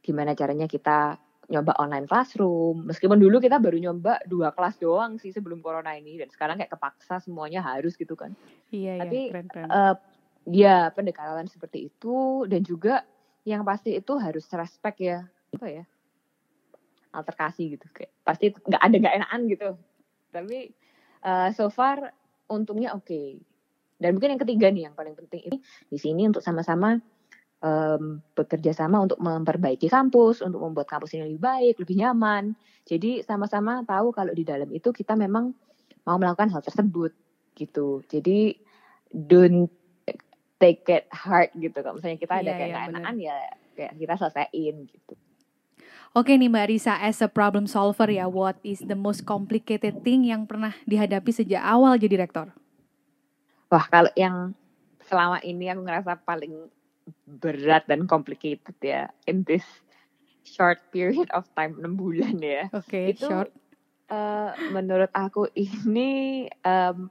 gimana 0.00 0.32
caranya 0.36 0.66
kita 0.66 1.20
nyoba 1.50 1.76
online 1.82 2.06
classroom. 2.06 2.86
Meskipun 2.86 3.18
dulu 3.18 3.42
kita 3.42 3.58
baru 3.58 3.76
nyoba 3.76 4.22
dua 4.24 4.54
kelas 4.54 4.78
doang 4.78 5.18
sih 5.18 5.34
sebelum 5.34 5.58
corona 5.60 5.96
ini 5.98 6.16
dan 6.20 6.30
sekarang 6.30 6.56
kayak 6.60 6.72
kepaksa 6.72 7.18
semuanya 7.18 7.60
harus 7.60 7.98
gitu 7.98 8.14
kan. 8.14 8.32
Iya, 8.70 9.02
Tapi, 9.02 9.18
iya, 9.18 9.30
keren-keren. 9.34 9.68
Eh 9.68 9.94
ya 10.48 10.88
pendekatan 10.94 11.46
seperti 11.50 11.92
itu 11.92 12.48
dan 12.48 12.64
juga 12.64 13.04
yang 13.44 13.64
pasti 13.64 13.96
itu 13.96 14.16
harus 14.16 14.48
respect 14.56 14.98
ya 15.00 15.24
apa 15.52 15.66
ya 15.68 15.84
alterkasi 17.10 17.76
gitu 17.76 17.86
kayak 17.90 18.12
pasti 18.22 18.54
nggak 18.54 18.82
ada 18.82 18.96
nggak 18.96 19.16
enakan 19.20 19.40
gitu 19.50 19.68
tapi 20.30 20.72
eh, 21.26 21.48
so 21.52 21.68
far 21.68 22.14
untungnya 22.48 22.94
oke 22.96 23.42
dan 24.00 24.16
mungkin 24.16 24.36
yang 24.36 24.42
ketiga 24.42 24.66
nih 24.72 24.88
yang 24.88 24.94
paling 24.96 25.12
penting 25.18 25.42
ini 25.50 25.58
di 25.90 25.98
sini 25.98 26.24
untuk 26.30 26.40
sama-sama 26.40 26.96
em, 27.60 28.20
bekerja 28.34 28.72
sama 28.72 29.04
untuk 29.04 29.20
memperbaiki 29.20 29.88
kampus 29.88 30.40
untuk 30.40 30.60
membuat 30.60 30.88
kampus 30.88 31.14
ini 31.14 31.32
lebih 31.32 31.42
baik 31.42 31.74
lebih 31.80 31.96
nyaman 32.00 32.56
jadi 32.84 33.22
sama-sama 33.22 33.84
tahu 33.84 34.10
kalau 34.10 34.32
di 34.32 34.44
dalam 34.44 34.68
itu 34.72 34.90
kita 34.90 35.14
memang 35.14 35.52
mau 36.04 36.16
melakukan 36.16 36.48
hal 36.50 36.64
tersebut 36.64 37.12
gitu 37.54 38.00
jadi 38.08 38.56
don't 39.12 39.68
take 40.56 40.84
it 40.88 41.04
hard 41.12 41.52
gitu 41.56 41.76
kalau 41.80 41.96
misalnya 42.00 42.20
kita 42.20 42.34
ada 42.40 42.52
Iya, 42.52 42.56
kayak 42.56 42.68
iya, 42.68 42.80
bener. 42.88 42.96
enakan 42.96 43.16
ya 43.20 43.36
kayak 43.76 43.92
kita 43.96 44.14
selesaiin 44.16 44.76
gitu 44.88 45.14
Oke 46.10 46.34
nih 46.34 46.50
Mbak 46.50 46.66
Risa, 46.74 46.98
as 46.98 47.22
a 47.22 47.30
problem 47.30 47.70
solver 47.70 48.10
ya, 48.10 48.26
what 48.26 48.58
is 48.66 48.82
the 48.82 48.98
most 48.98 49.22
complicated 49.22 50.02
thing 50.02 50.26
yang 50.26 50.42
pernah 50.42 50.74
dihadapi 50.82 51.30
sejak 51.30 51.62
awal 51.62 51.94
jadi 51.94 52.18
rektor? 52.18 52.50
wah 53.70 53.86
kalau 53.86 54.10
yang 54.18 54.50
selama 55.06 55.38
ini 55.42 55.70
aku 55.70 55.82
ngerasa 55.86 56.18
paling 56.26 56.66
berat 57.24 57.86
dan 57.86 58.04
complicated 58.04 58.76
ya 58.80 59.08
in 59.24 59.42
this 59.44 59.64
short 60.42 60.80
period 60.90 61.28
of 61.30 61.46
time 61.52 61.76
6 61.78 61.94
bulan 61.94 62.36
ya 62.40 62.66
Oke, 62.72 63.12
Itu- 63.14 63.28
short. 63.28 63.50
Eh, 64.10 64.50
menurut 64.74 65.06
aku 65.14 65.46
ini 65.54 66.42
em, 66.66 67.06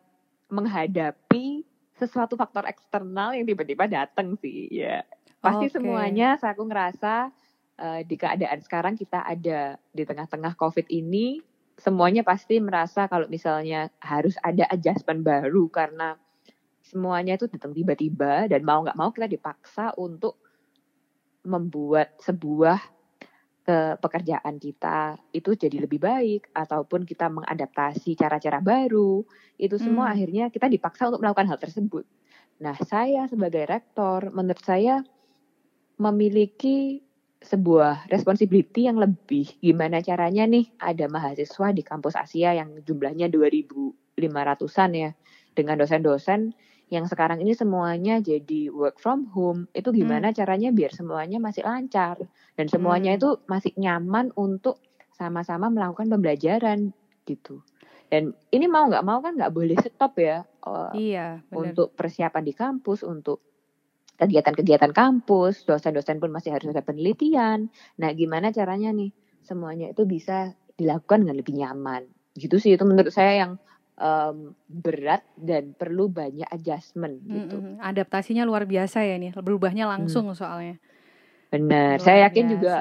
menghadapi 0.52 1.64
sesuatu 1.96 2.36
faktor 2.36 2.68
eksternal 2.68 3.32
yang 3.36 3.48
tiba-tiba 3.48 3.88
datang 3.88 4.36
sih 4.36 4.68
ya 4.68 5.08
pasti 5.40 5.72
Oke. 5.72 5.80
semuanya 5.80 6.36
saya 6.36 6.52
aku 6.52 6.68
ngerasa 6.68 7.32
eh, 7.80 8.02
di 8.04 8.16
keadaan 8.20 8.60
sekarang 8.60 9.00
kita 9.00 9.24
ada 9.24 9.80
di 9.96 10.04
tengah-tengah 10.04 10.60
covid 10.60 10.92
ini 10.92 11.40
semuanya 11.80 12.28
pasti 12.28 12.60
merasa 12.60 13.08
kalau 13.08 13.32
misalnya 13.32 13.88
harus 14.04 14.36
ada 14.44 14.68
adjustment 14.68 15.24
baru 15.24 15.72
karena 15.72 16.20
semuanya 16.90 17.38
itu 17.38 17.46
datang 17.46 17.72
tiba-tiba 17.72 18.50
dan 18.50 18.66
mau 18.66 18.82
nggak 18.82 18.98
mau 18.98 19.14
kita 19.14 19.30
dipaksa 19.30 19.94
untuk 19.96 20.42
membuat 21.46 22.18
sebuah 22.20 22.82
ke 23.70 24.02
pekerjaan 24.02 24.58
kita 24.58 25.22
itu 25.30 25.54
jadi 25.54 25.86
lebih 25.86 26.02
baik 26.02 26.50
ataupun 26.58 27.06
kita 27.06 27.30
mengadaptasi 27.30 28.18
cara-cara 28.18 28.58
baru 28.66 29.22
itu 29.62 29.78
semua 29.78 30.10
Hmm. 30.10 30.14
akhirnya 30.18 30.46
kita 30.50 30.66
dipaksa 30.66 31.14
untuk 31.14 31.22
melakukan 31.22 31.54
hal 31.54 31.62
tersebut. 31.62 32.02
Nah, 32.60 32.74
saya 32.82 33.30
sebagai 33.30 33.70
rektor 33.70 34.34
menurut 34.34 34.66
saya 34.66 35.06
memiliki 36.02 37.06
sebuah 37.40 38.10
responsibility 38.12 38.90
yang 38.90 39.00
lebih 39.00 39.48
gimana 39.64 40.04
caranya 40.04 40.44
nih 40.44 40.68
ada 40.82 41.08
mahasiswa 41.08 41.72
di 41.72 41.84
kampus 41.86 42.20
Asia 42.20 42.52
yang 42.52 42.84
jumlahnya 42.84 43.32
2500-an 43.32 44.92
ya 44.92 45.12
dengan 45.56 45.80
dosen-dosen 45.80 46.52
yang 46.90 47.06
sekarang 47.06 47.38
ini 47.42 47.54
semuanya 47.54 48.18
jadi 48.18 48.74
work 48.74 48.98
from 48.98 49.30
home 49.30 49.70
itu 49.78 49.90
gimana 49.94 50.34
caranya 50.34 50.74
biar 50.74 50.90
semuanya 50.90 51.38
masih 51.38 51.62
lancar 51.66 52.18
dan 52.58 52.66
semuanya 52.66 53.14
Hmm. 53.14 53.20
itu 53.22 53.30
masih 53.46 53.72
nyaman 53.78 54.34
untuk 54.34 54.82
sama-sama 55.14 55.70
melakukan 55.70 56.10
pembelajaran 56.10 56.90
gitu 57.30 57.62
dan 58.10 58.34
ini 58.50 58.66
mau 58.66 58.90
nggak 58.90 59.06
mau 59.06 59.22
kan 59.22 59.38
nggak 59.38 59.54
boleh 59.54 59.78
stop 59.86 60.18
ya 60.18 60.42
eh, 60.66 60.92
Iya, 60.98 61.28
untuk 61.54 61.94
persiapan 61.94 62.44
di 62.44 62.54
kampus, 62.58 63.06
untuk 63.06 63.46
kegiatan-kegiatan 64.20 64.92
kampus, 64.92 65.64
dosen-dosen 65.64 66.20
pun 66.20 66.34
masih 66.34 66.52
harus 66.52 66.68
ada 66.74 66.84
penelitian. 66.84 67.72
Nah, 68.02 68.10
gimana 68.12 68.52
caranya 68.52 68.92
nih 68.92 69.14
semuanya 69.46 69.94
itu 69.96 70.04
bisa 70.04 70.52
dilakukan 70.76 71.24
dengan 71.24 71.40
lebih 71.40 71.56
nyaman? 71.56 72.04
Gitu 72.36 72.60
sih 72.60 72.76
itu 72.76 72.84
menurut 72.84 73.14
saya 73.16 73.46
yang 73.48 73.52
em, 74.00 74.56
berat 74.66 75.22
dan 75.36 75.76
perlu 75.76 76.08
banyak 76.08 76.48
adjustment 76.50 77.20
gitu. 77.28 77.60
Mm-mm. 77.60 77.84
Adaptasinya 77.84 78.48
luar 78.48 78.64
biasa 78.64 79.04
ya 79.04 79.20
nih, 79.20 79.36
berubahnya 79.36 79.86
langsung 79.86 80.32
soalnya. 80.32 80.80
Benar. 81.52 82.00
Luar 82.00 82.06
Saya 82.08 82.18
yakin 82.32 82.46
biasa. 82.48 82.54
juga 82.56 82.76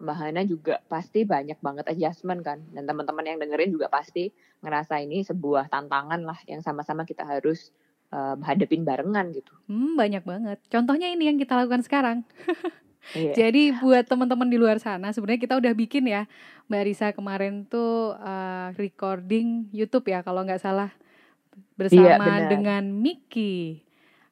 Mbak 0.00 0.16
Hana 0.16 0.42
juga 0.44 0.74
pasti 0.86 1.24
banyak 1.24 1.58
banget 1.60 1.84
adjustment 1.90 2.40
kan. 2.44 2.62
Dan 2.70 2.86
teman-teman 2.86 3.24
yang 3.26 3.38
dengerin 3.40 3.72
juga 3.74 3.88
pasti 3.90 4.30
ngerasa 4.60 5.00
ini 5.00 5.24
sebuah 5.24 5.72
tantangan 5.72 6.20
lah 6.22 6.38
yang 6.44 6.60
sama-sama 6.60 7.08
kita 7.08 7.24
harus 7.24 7.72
em, 8.12 8.38
hadapin 8.44 8.84
barengan 8.84 9.32
gitu. 9.32 9.52
Hmm, 9.66 9.96
banyak 9.96 10.22
banget. 10.22 10.58
Contohnya 10.68 11.08
ini 11.08 11.28
yang 11.32 11.36
kita 11.40 11.56
lakukan 11.56 11.82
sekarang. 11.82 12.22
Iya. 13.10 13.32
Jadi 13.36 13.74
buat 13.76 14.04
teman-teman 14.04 14.46
di 14.46 14.54
luar 14.54 14.78
sana, 14.78 15.10
sebenarnya 15.10 15.40
kita 15.40 15.54
udah 15.56 15.72
bikin 15.72 16.04
ya, 16.04 16.30
Mbak 16.66 16.82
Risa 16.84 17.10
kemarin 17.10 17.64
tuh 17.64 18.14
uh, 18.14 18.70
recording 18.74 19.66
YouTube 19.70 20.06
ya, 20.06 20.20
kalau 20.20 20.42
nggak 20.42 20.58
salah 20.58 20.94
bersama 21.74 22.00
Iya, 22.00 22.16
benar. 22.16 22.48
dengan 22.48 22.82
Miki. 22.86 23.82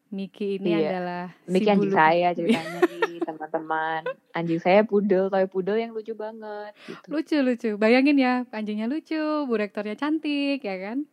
Miki 0.08 0.56
ini 0.56 0.72
Iya. 0.72 0.88
adalah 0.88 1.24
si 1.44 1.60
anjing 1.60 1.80
bulu- 1.84 1.92
saya 1.92 2.28
ceritanya 2.32 2.80
nih 2.80 3.20
teman-teman. 3.20 4.00
Anjing 4.32 4.56
saya 4.56 4.80
pudel, 4.80 5.28
toy 5.28 5.44
pudel 5.44 5.76
yang 5.76 5.92
lucu 5.92 6.12
banget. 6.12 6.72
Gitu. 6.86 7.06
lucu 7.08 7.36
lucu. 7.38 7.70
Bayangin 7.76 8.16
ya, 8.16 8.48
anjingnya 8.48 8.86
lucu, 8.86 9.20
bu 9.44 9.54
rektornya 9.54 9.92
cantik, 9.94 10.60
ya 10.60 10.76
kan? 10.78 11.04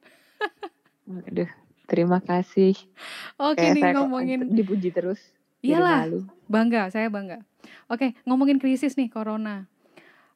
Aduh, 1.27 1.50
terima 1.86 2.17
kasih. 2.19 2.74
Oke 3.36 3.60
Kayak 3.60 3.74
nih 3.74 3.84
ngomongin, 3.93 4.39
dipuji 4.50 4.89
terus. 4.89 5.19
Iyalah 5.65 6.05
bangga, 6.45 6.93
saya 6.93 7.10
bangga. 7.10 7.41
Oke, 7.89 8.13
ngomongin 8.25 8.62
krisis 8.62 8.93
nih 8.93 9.10
corona. 9.10 9.65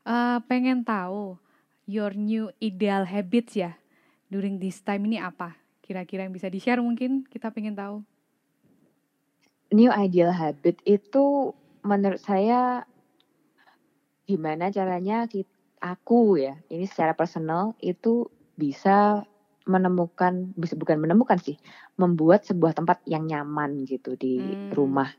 Eh, 0.06 0.38
pengen 0.50 0.82
tahu 0.82 1.38
your 1.86 2.18
new 2.18 2.50
ideal 2.58 3.06
habits 3.06 3.54
ya 3.54 3.78
during 4.34 4.58
this 4.58 4.82
time 4.82 5.06
ini 5.06 5.22
apa? 5.22 5.54
Kira-kira 5.86 6.26
yang 6.26 6.34
bisa 6.34 6.50
di-share 6.50 6.82
mungkin 6.82 7.26
kita 7.30 7.54
pengen 7.54 7.78
tahu. 7.78 8.02
New 9.70 9.94
ideal 9.94 10.34
habit 10.34 10.82
itu 10.86 11.54
menurut 11.86 12.22
saya 12.22 12.90
gimana 14.26 14.74
caranya 14.74 15.26
kita, 15.30 15.50
aku 15.82 16.38
ya, 16.38 16.58
ini 16.70 16.86
secara 16.86 17.14
personal 17.16 17.74
itu 17.82 18.30
bisa 18.58 19.24
menemukan, 19.70 20.52
bisa 20.58 20.74
bukan 20.74 20.98
menemukan 20.98 21.38
sih, 21.38 21.56
membuat 22.02 22.44
sebuah 22.50 22.74
tempat 22.74 23.06
yang 23.06 23.30
nyaman 23.30 23.86
gitu 23.86 24.18
di 24.18 24.58
Hmm. 24.58 24.74
rumah. 24.74 25.10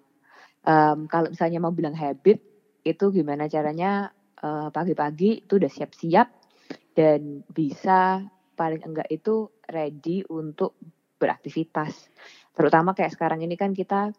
Em, 0.66 1.07
kalau 1.09 1.30
misalnya 1.33 1.62
mau 1.62 1.73
bilang 1.73 1.95
habit, 1.95 2.42
itu 2.83 3.04
gimana 3.14 3.47
caranya 3.47 4.11
eh, 4.40 4.69
pagi-pagi 4.73 5.45
itu 5.45 5.61
udah 5.61 5.69
siap-siap 5.69 6.28
dan 6.97 7.45
bisa 7.52 8.25
paling 8.57 8.80
enggak 8.85 9.09
itu 9.12 9.52
ready 9.69 10.25
untuk 10.33 10.76
beraktivitas. 11.21 12.09
Terutama 12.57 12.97
kayak 12.97 13.12
sekarang 13.16 13.45
ini 13.45 13.54
kan 13.61 13.76
kita 13.76 14.11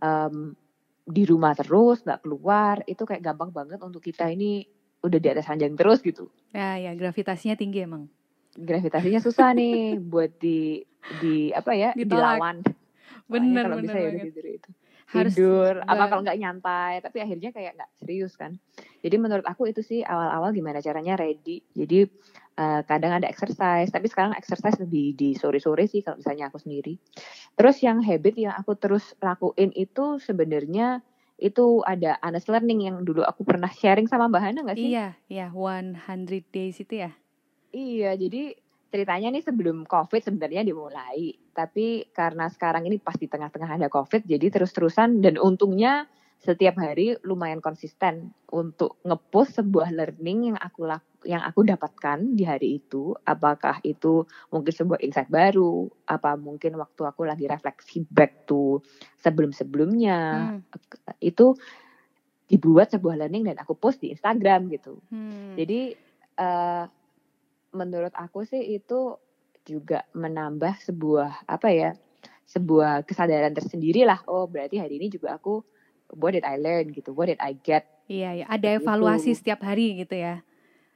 em, 0.00 0.56
di 1.02 1.22
rumah 1.26 1.52
terus, 1.52 2.00
nggak 2.06 2.22
keluar, 2.24 2.80
itu 2.86 3.02
kayak 3.04 3.22
gampang 3.22 3.50
banget 3.52 3.78
untuk 3.82 4.00
kita 4.00 4.30
ini 4.32 4.64
udah 5.02 5.18
di 5.18 5.28
atas 5.28 5.50
ranjang 5.50 5.74
terus 5.76 6.00
gitu. 6.00 6.30
Ya, 6.54 6.78
ya 6.78 6.92
gravitasinya 6.94 7.56
tinggi 7.58 7.84
emang. 7.84 8.08
Gravitasinya 8.52 9.20
susah 9.24 9.56
nih 9.56 9.96
buat 10.00 10.36
di 10.36 10.84
di 11.22 11.50
apa 11.50 11.72
ya 11.72 11.90
Ditolak. 11.96 12.38
dilawan. 12.38 12.56
Bener, 13.28 13.64
kalau 13.64 13.76
bener 13.80 13.94
bisa 13.94 13.98
ya 13.98 14.06
banget. 14.12 14.26
tidur 14.28 14.46
itu. 14.48 14.70
Harus 15.12 15.34
tidur 15.36 15.74
apa 15.84 16.04
kalau 16.08 16.22
nggak 16.24 16.38
nyantai 16.40 16.92
tapi 17.04 17.20
akhirnya 17.20 17.52
kayak 17.52 17.76
nggak 17.76 17.90
serius 18.00 18.32
kan 18.32 18.56
jadi 19.04 19.20
menurut 19.20 19.44
aku 19.44 19.68
itu 19.68 19.84
sih 19.84 20.00
awal-awal 20.00 20.56
gimana 20.56 20.80
caranya 20.80 21.20
ready 21.20 21.60
jadi 21.76 22.08
eh, 22.56 22.80
kadang 22.88 23.20
ada 23.20 23.28
exercise 23.28 23.92
tapi 23.92 24.08
sekarang 24.08 24.32
exercise 24.32 24.80
lebih 24.80 25.12
di 25.12 25.36
sore-sore 25.36 25.84
sih 25.84 26.00
kalau 26.00 26.16
misalnya 26.16 26.48
aku 26.48 26.64
sendiri 26.64 26.96
terus 27.60 27.76
yang 27.84 28.00
habit 28.00 28.40
yang 28.40 28.56
aku 28.56 28.72
terus 28.72 29.12
lakuin 29.20 29.68
itu 29.76 30.16
sebenarnya 30.16 31.04
itu 31.36 31.84
ada 31.84 32.16
honest 32.24 32.48
learning 32.48 32.88
yang 32.88 32.96
dulu 33.04 33.20
aku 33.20 33.44
pernah 33.44 33.68
sharing 33.68 34.08
sama 34.08 34.32
Mbak 34.32 34.40
Hana 34.40 34.60
nggak 34.64 34.78
sih 34.80 34.96
Iya, 34.96 35.08
iya 35.28 35.46
100 35.52 36.48
days 36.48 36.80
itu 36.80 37.04
ya. 37.04 37.12
Iya, 37.72 38.14
jadi 38.20 38.52
ceritanya 38.92 39.32
nih 39.32 39.44
sebelum 39.44 39.88
COVID 39.88 40.20
sebenarnya 40.20 40.62
dimulai. 40.68 41.32
Tapi 41.56 42.12
karena 42.12 42.52
sekarang 42.52 42.84
ini 42.84 43.00
pas 43.00 43.16
di 43.16 43.24
tengah-tengah 43.24 43.80
ada 43.80 43.88
COVID, 43.88 44.28
jadi 44.28 44.52
terus-terusan 44.52 45.24
dan 45.24 45.40
untungnya 45.40 46.04
setiap 46.42 46.74
hari 46.76 47.14
lumayan 47.22 47.62
konsisten 47.62 48.34
untuk 48.50 48.98
ngepost 49.06 49.62
sebuah 49.62 49.94
learning 49.94 50.52
yang 50.52 50.58
aku 50.58 50.90
lak 50.90 51.06
yang 51.22 51.38
aku 51.38 51.62
dapatkan 51.62 52.34
di 52.34 52.42
hari 52.42 52.82
itu. 52.82 53.14
Apakah 53.22 53.78
itu 53.86 54.26
mungkin 54.50 54.74
sebuah 54.74 54.98
insight 55.06 55.30
baru, 55.30 55.86
apa 56.10 56.34
mungkin 56.34 56.74
waktu 56.76 57.02
aku 57.06 57.22
lagi 57.24 57.46
refleksi 57.46 58.02
back 58.10 58.44
to 58.50 58.82
sebelum-sebelumnya. 59.22 60.18
Hmm. 60.58 60.60
Itu 61.22 61.54
dibuat 62.50 62.90
sebuah 62.90 63.22
learning 63.22 63.54
dan 63.54 63.56
aku 63.62 63.78
post 63.78 64.02
di 64.02 64.10
Instagram 64.10 64.66
gitu. 64.74 64.98
Hmm. 65.14 65.54
Jadi 65.54 65.94
eh, 66.36 66.84
menurut 67.72 68.12
aku 68.12 68.44
sih 68.44 68.60
itu 68.72 69.16
juga 69.62 70.04
menambah 70.12 70.80
sebuah 70.82 71.46
apa 71.46 71.68
ya 71.68 71.90
sebuah 72.44 73.02
kesadaran 73.02 73.52
tersendiri 73.52 74.04
lah. 74.04 74.20
Oh 74.26 74.44
berarti 74.44 74.76
hari 74.76 74.96
ini 74.96 75.08
juga 75.08 75.34
aku 75.34 75.64
what 76.12 76.32
did 76.32 76.44
I 76.44 76.56
learn 76.56 76.92
gitu, 76.92 77.12
what 77.12 77.26
did 77.26 77.40
I 77.40 77.56
get. 77.56 77.88
Iya, 78.04 78.30
ya, 78.34 78.46
ada 78.46 78.68
Seperti 78.68 78.84
evaluasi 78.84 79.30
itu. 79.32 79.38
setiap 79.40 79.60
hari 79.64 79.96
gitu 79.96 80.12
ya. 80.12 80.44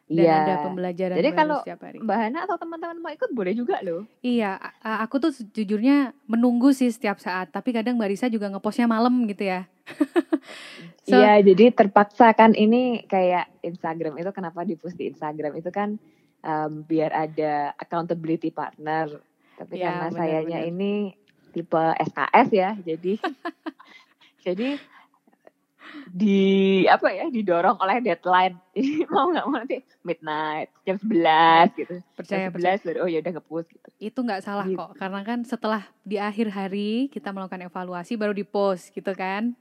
Dan 0.06 0.22
Iya. 0.22 0.34
ada 0.38 0.54
pembelajaran 0.62 1.16
Jadi 1.16 1.30
kalau 1.32 1.58
setiap 1.64 1.80
hari. 1.82 1.98
Mbak 1.98 2.18
Hana 2.20 2.38
atau 2.44 2.56
teman-teman 2.60 2.98
mau 3.00 3.10
ikut 3.10 3.30
boleh 3.32 3.56
juga 3.56 3.80
loh. 3.82 4.04
Iya, 4.20 4.54
aku 4.82 5.18
tuh 5.18 5.32
sejujurnya 5.32 6.14
menunggu 6.26 6.70
sih 6.70 6.92
setiap 6.92 7.18
saat, 7.18 7.50
tapi 7.50 7.72
kadang 7.72 7.96
Mbak 7.96 8.10
Risa 8.12 8.26
juga 8.28 8.46
ngepostnya 8.46 8.86
malam 8.86 9.24
gitu 9.26 9.42
ya. 9.42 9.64
So- 11.06 11.14
Iya, 11.16 11.38
jadi 11.40 11.70
terpaksa 11.70 12.34
kan 12.34 12.52
ini 12.52 13.06
kayak 13.06 13.62
Instagram 13.62 14.18
itu 14.18 14.30
kenapa 14.30 14.62
di-post 14.62 14.94
di 14.94 15.08
Instagram 15.08 15.54
itu 15.54 15.70
kan 15.70 15.98
em, 16.46 16.86
biar 16.86 17.10
ada 17.10 17.74
accountability 17.74 18.54
partner. 18.54 19.10
Tapi 19.58 19.72
Ya, 19.74 19.90
karena 19.90 20.08
sayanya 20.14 20.60
ini 20.62 21.16
tipe 21.50 21.82
SKS 21.98 22.48
ya, 22.54 22.70
jadi 22.78 23.18
jadi 24.46 24.68
di 26.06 26.38
apa 26.86 27.08
ya 27.14 27.30
didorong 27.30 27.78
oleh 27.78 28.02
deadline. 28.02 28.58
Jadi 28.76 29.06
mau 29.06 29.30
nggak 29.30 29.46
mau 29.46 29.56
nanti 29.58 29.78
midnight 30.02 30.68
jam 30.82 30.98
11 30.98 31.78
gitu. 31.78 31.94
Percaya, 32.12 32.50
Jam 32.50 32.52
percaya. 32.52 32.76
11 32.78 32.86
baru 32.86 32.98
oh 33.06 33.08
ya 33.08 33.18
udah 33.22 33.32
nge-post 33.38 33.68
gitu. 33.70 33.88
Itu 34.02 34.18
nggak 34.20 34.42
salah 34.42 34.66
Gitu. 34.66 34.76
kok, 34.76 34.92
karena 34.98 35.20
kan 35.22 35.38
setelah 35.46 35.82
di 36.02 36.18
akhir 36.18 36.50
hari 36.52 37.06
kita 37.08 37.30
melakukan 37.30 37.64
evaluasi 37.64 38.18
baru 38.18 38.34
di 38.34 38.44
post 38.44 38.92
gitu 38.92 39.14
kan. 39.14 39.54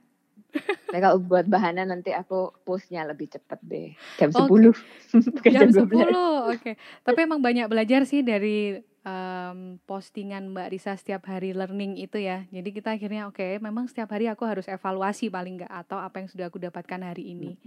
Nah, 0.86 1.02
kalau 1.02 1.18
buat 1.18 1.44
bahannya 1.50 1.82
nanti 1.82 2.14
aku 2.14 2.54
postnya 2.62 3.02
lebih 3.04 3.26
cepet 3.28 3.58
deh. 3.66 3.90
Jam 4.16 4.30
Oke. 4.32 4.72
10. 4.72 4.72
Bukan 5.34 5.50
Jam 5.50 5.68
10, 5.68 5.82
12. 5.92 6.54
oke. 6.54 6.72
Tapi 7.02 7.18
emang 7.20 7.42
banyak 7.42 7.66
belajar 7.66 8.06
sih 8.06 8.22
dari 8.22 8.78
em, 9.06 9.58
postingan 9.84 10.54
Mbak 10.54 10.68
Risa 10.72 10.94
setiap 10.94 11.26
hari 11.28 11.52
learning 11.52 11.98
itu 12.00 12.22
ya. 12.22 12.46
Jadi 12.48 12.70
kita 12.70 12.94
akhirnya 12.94 13.28
oke, 13.28 13.58
memang 13.60 13.90
setiap 13.90 14.14
hari 14.14 14.30
aku 14.30 14.46
harus 14.46 14.70
evaluasi 14.70 15.28
paling 15.28 15.60
nggak 15.62 15.72
atau 15.86 15.98
apa 16.00 16.22
yang 16.22 16.28
sudah 16.30 16.46
aku 16.48 16.62
dapatkan 16.62 17.00
hari 17.02 17.34
ini. 17.34 17.58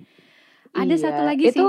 Ada 0.74 0.96
Iya, 0.96 1.04
satu 1.04 1.22
lagi 1.28 1.44
itu, 1.52 1.54
sih. 1.54 1.68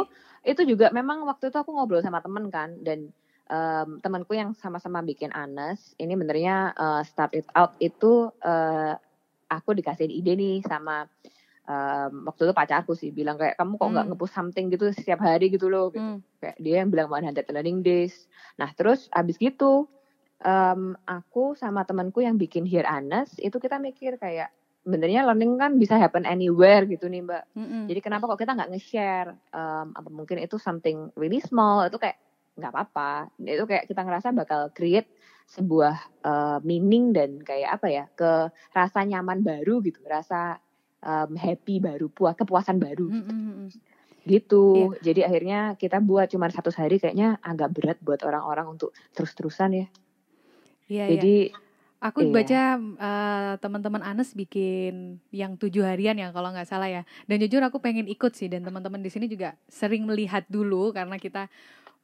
Itu 0.54 0.62
juga 0.64 0.88
memang 0.94 1.28
waktu 1.28 1.52
itu 1.52 1.56
aku 1.60 1.76
ngobrol 1.76 2.00
sama 2.00 2.24
temen 2.24 2.48
kan 2.48 2.78
dan 2.80 3.12
em, 3.50 3.88
temanku 4.00 4.32
yang 4.32 4.56
sama-sama 4.56 5.02
bikin 5.02 5.34
Anes, 5.34 5.92
ini 6.00 6.14
benernya 6.14 6.72
eh, 6.72 7.02
start 7.04 7.36
it 7.36 7.46
out 7.52 7.74
itu 7.82 8.30
eh, 8.40 8.94
aku 9.50 9.74
dikasih 9.74 10.06
ide 10.06 10.32
nih 10.38 10.62
sama 10.62 11.04
em, 11.66 12.12
waktu 12.24 12.48
itu 12.48 12.54
pacarku 12.54 12.92
sih 12.94 13.10
bilang 13.10 13.36
kayak 13.36 13.58
kamu 13.58 13.76
kok 13.76 13.88
nggak 13.90 14.04
Hmm. 14.06 14.12
ngepost 14.14 14.34
something 14.34 14.66
gitu 14.70 14.90
setiap 14.90 15.20
hari 15.20 15.50
gitu 15.50 15.66
loh 15.66 15.90
gitu. 15.90 16.02
Hmm, 16.02 16.18
Kayak 16.40 16.56
dia 16.56 16.74
yang 16.80 16.88
bilang 16.88 17.08
100 17.10 17.44
learning 17.50 17.82
days. 17.82 18.14
Nah 18.56 18.70
terus 18.72 19.10
abis 19.12 19.36
gitu 19.36 19.90
em, 20.40 20.96
aku 21.04 21.52
sama 21.54 21.84
temanku 21.84 22.24
yang 22.24 22.40
bikin 22.40 22.64
Here 22.64 22.88
Anes 22.88 23.36
itu 23.38 23.60
kita 23.60 23.76
mikir 23.76 24.16
kayak 24.16 24.48
benernya 24.80 25.28
learning 25.28 25.60
kan 25.60 25.76
bisa 25.76 26.00
happen 26.00 26.24
anywhere 26.24 26.88
gitu 26.88 27.04
nih 27.04 27.20
mbak. 27.20 27.44
mm-mm. 27.52 27.84
Jadi 27.84 28.00
kenapa 28.00 28.24
kok 28.24 28.40
kita 28.40 28.56
nggak 28.56 28.70
nge-share 28.72 29.36
um, 29.52 29.92
apa 29.92 30.08
mungkin 30.08 30.40
itu 30.40 30.56
something 30.56 31.12
really 31.20 31.42
small 31.44 31.84
itu 31.84 32.00
kayak 32.00 32.16
nggak 32.56 32.72
apa-apa. 32.72 33.28
Itu 33.36 33.68
kayak 33.68 33.84
kita 33.84 34.00
ngerasa 34.00 34.32
bakal 34.32 34.72
create 34.72 35.12
sebuah 35.50 35.96
uh, 36.22 36.58
meaning 36.62 37.10
dan 37.10 37.42
kayak 37.42 37.82
apa 37.82 37.86
ya 37.90 38.04
ke 38.14 38.54
rasa 38.70 39.02
nyaman 39.02 39.42
baru 39.42 39.82
gitu, 39.82 39.98
rasa 40.06 40.62
um, 41.02 41.34
happy 41.34 41.82
baru, 41.82 42.06
puas 42.06 42.38
kepuasan 42.38 42.78
baru 42.78 43.10
Mm-mm, 43.10 43.26
mm-mm. 43.26 43.68
gitu. 44.30 44.94
Jadi 45.02 45.26
akhirnya 45.26 45.74
kita 45.74 45.98
buat 45.98 46.30
cuma 46.30 46.46
satu 46.54 46.70
hari 46.70 47.02
kayaknya 47.02 47.42
agak 47.42 47.74
berat 47.74 47.98
buat 47.98 48.22
orang-orang 48.22 48.78
untuk 48.78 48.94
terus-terusan 49.10 49.70
ya. 49.74 49.86
Iya, 50.86 51.04
iya. 51.06 51.12
Jadi 51.18 51.34
Aku 52.00 52.24
Iya. 52.24 52.32
baca 52.32 52.62
eh, 52.80 53.52
teman-teman 53.60 54.00
Anes 54.00 54.32
bikin 54.32 55.20
yang 55.36 55.60
tujuh 55.60 55.84
harian 55.84 56.16
ya 56.16 56.32
kalau 56.32 56.48
nggak 56.48 56.64
salah 56.64 56.88
ya. 56.88 57.04
Dan 57.28 57.44
jujur 57.44 57.60
aku 57.60 57.76
pengen 57.76 58.08
ikut 58.08 58.32
sih 58.32 58.48
dan 58.48 58.64
teman-teman 58.64 59.04
di 59.04 59.12
sini 59.12 59.28
juga 59.28 59.52
sering 59.68 60.08
melihat 60.08 60.48
dulu 60.48 60.96
karena 60.96 61.20
kita 61.20 61.52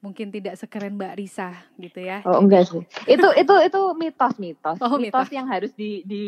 mungkin 0.04 0.28
tidak 0.28 0.60
sekeren 0.60 0.94
Mbak 0.94 1.14
Risa 1.16 1.56
gitu 1.80 1.98
ya. 2.04 2.20
oh 2.28 2.38
enggak 2.38 2.68
sih. 2.68 2.82
Itu 3.08 3.32
itu 3.32 3.54
itu 3.64 3.80
mitos-mitos. 3.96 4.76
Oh, 4.78 5.00
mitos 5.00 5.28
yang 5.32 5.48
harus 5.48 5.72
di, 5.72 6.04
di 6.04 6.24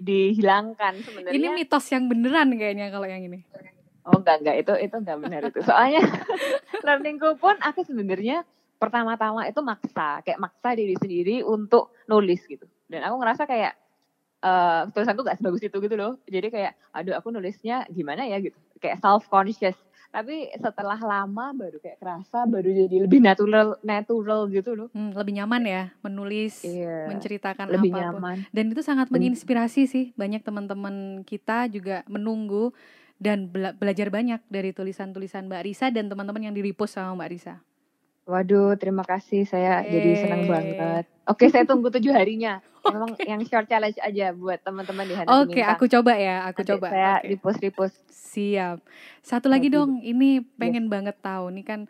dihilangkan 0.00 1.02
sebenarnya. 1.02 1.34
Ini 1.34 1.46
mitos 1.52 1.84
yang 1.90 2.06
beneran 2.06 2.54
kayaknya 2.54 2.88
kalau 2.94 3.04
yang 3.04 3.26
ini. 3.26 3.42
Oh 4.08 4.16
enggak 4.22 4.40
enggak 4.40 4.56
itu 4.64 4.72
itu 4.88 4.96
enggak 4.96 5.18
benar 5.20 5.40
itu. 5.50 5.60
Soalnya 5.66 6.00
learningku 6.86 7.36
pun 7.36 7.58
aku 7.60 7.84
sebenarnya 7.84 8.46
pertama-tama 8.78 9.44
itu 9.50 9.60
maksa, 9.60 10.22
kayak 10.22 10.38
maksa 10.38 10.78
diri 10.78 10.94
sendiri 10.96 11.42
untuk 11.42 11.92
nulis 12.06 12.40
gitu. 12.46 12.64
Dan 12.86 13.02
aku 13.04 13.18
ngerasa 13.20 13.44
kayak 13.44 13.74
eh 14.38 14.82
tulisanku 14.94 15.26
gak 15.26 15.42
sebagus 15.42 15.66
itu 15.66 15.76
gitu 15.82 15.96
loh. 15.98 16.14
Jadi 16.30 16.48
kayak 16.54 16.72
aduh 16.94 17.18
aku 17.18 17.34
nulisnya 17.34 17.84
gimana 17.90 18.22
ya 18.24 18.38
gitu. 18.38 18.54
Kayak 18.78 19.02
self 19.02 19.26
conscious. 19.26 19.74
Tapi 20.08 20.48
setelah 20.56 20.96
lama 20.96 21.52
baru 21.52 21.76
kayak 21.78 22.00
kerasa 22.00 22.48
baru 22.48 22.64
jadi 22.64 22.96
lebih 23.04 23.20
natural 23.20 23.76
natural 23.84 24.48
gitu 24.48 24.72
loh. 24.72 24.88
Hmm, 24.96 25.12
lebih 25.12 25.36
nyaman 25.36 25.62
ya 25.62 25.82
menulis, 26.00 26.64
Iya. 26.64 27.12
menceritakan 27.12 27.68
Lebih 27.68 27.92
apa 27.92 27.96
pun. 27.96 28.02
nyaman. 28.16 28.36
Dan 28.48 28.72
itu 28.72 28.80
sangat 28.80 29.12
menginspirasi 29.12 29.84
sih. 29.84 30.04
Banyak 30.16 30.40
teman-teman 30.40 31.22
kita 31.22 31.68
juga 31.68 32.08
menunggu 32.08 32.72
dan 33.20 33.52
bela- 33.52 33.76
belajar 33.76 34.08
banyak 34.08 34.40
dari 34.48 34.72
tulisan-tulisan 34.72 35.44
Mbak 35.44 35.62
Risa 35.66 35.86
dan 35.92 36.08
teman-teman 36.08 36.40
yang 36.40 36.54
di-repost 36.56 36.96
sama 36.96 37.12
Mbak 37.12 37.28
Risa. 37.28 37.54
Waduh, 38.28 38.76
terima 38.76 39.08
kasih. 39.08 39.48
Saya 39.48 39.80
jadi 39.88 40.20
senang 40.20 40.44
banget. 40.44 41.08
Oke, 41.24 41.48
saya 41.48 41.64
tunggu 41.64 41.88
tujuh 41.88 42.12
harinya. 42.12 42.60
Memang 42.92 43.16
yang 43.24 43.40
short 43.48 43.64
challenge 43.72 43.96
aja 44.04 44.36
buat 44.36 44.60
teman-teman 44.60 45.08
di 45.08 45.16
Hana 45.16 45.28
Oke, 45.44 45.56
Diminta. 45.56 45.72
aku 45.72 45.84
coba 45.88 46.12
ya, 46.20 46.44
aku 46.44 46.60
Nanti 46.60 46.70
coba. 46.76 46.86
Saya 46.92 47.12
Oke. 47.16 47.26
repost 47.32 47.58
repost. 47.64 47.96
Siap. 48.12 48.84
Satu 49.24 49.48
lagi 49.48 49.72
Oke. 49.72 49.76
dong, 49.80 49.90
ini 50.04 50.44
pengen 50.60 50.92
banget 50.92 51.16
tahu. 51.24 51.48
Ini 51.56 51.62
kan 51.64 51.80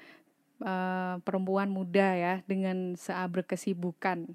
eh, 0.62 1.14
perempuan 1.26 1.74
muda 1.74 2.14
ya 2.14 2.34
dengan 2.46 2.94
seabrek 2.94 3.50
kesibukan. 3.50 4.30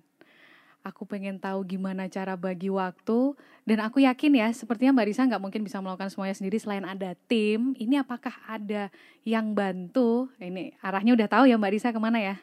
Aku 0.84 1.08
pengen 1.08 1.40
tahu 1.40 1.64
gimana 1.64 2.12
cara 2.12 2.36
bagi 2.36 2.68
waktu 2.68 3.40
dan 3.64 3.80
aku 3.80 4.04
yakin 4.04 4.36
ya, 4.36 4.52
sepertinya 4.52 4.92
Mbak 4.92 5.08
Risa 5.08 5.24
nggak 5.24 5.40
mungkin 5.40 5.64
bisa 5.64 5.80
melakukan 5.80 6.12
semuanya 6.12 6.36
sendiri 6.36 6.60
selain 6.60 6.84
ada 6.84 7.16
tim. 7.32 7.72
Ini 7.80 8.04
apakah 8.04 8.36
ada 8.44 8.92
yang 9.24 9.56
bantu? 9.56 10.28
Ini 10.36 10.76
arahnya 10.84 11.16
udah 11.16 11.28
tahu 11.32 11.48
ya 11.48 11.56
Mbak 11.56 11.72
Risa 11.72 11.96
ke 11.96 12.00
mana 12.04 12.20
ya? 12.20 12.36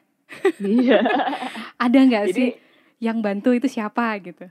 Iya. 0.56 1.04
Ada 1.84 1.98
nggak 2.06 2.26
sih 2.32 2.56
yang 2.96 3.20
bantu 3.20 3.52
itu 3.52 3.68
siapa 3.68 4.16
gitu? 4.24 4.48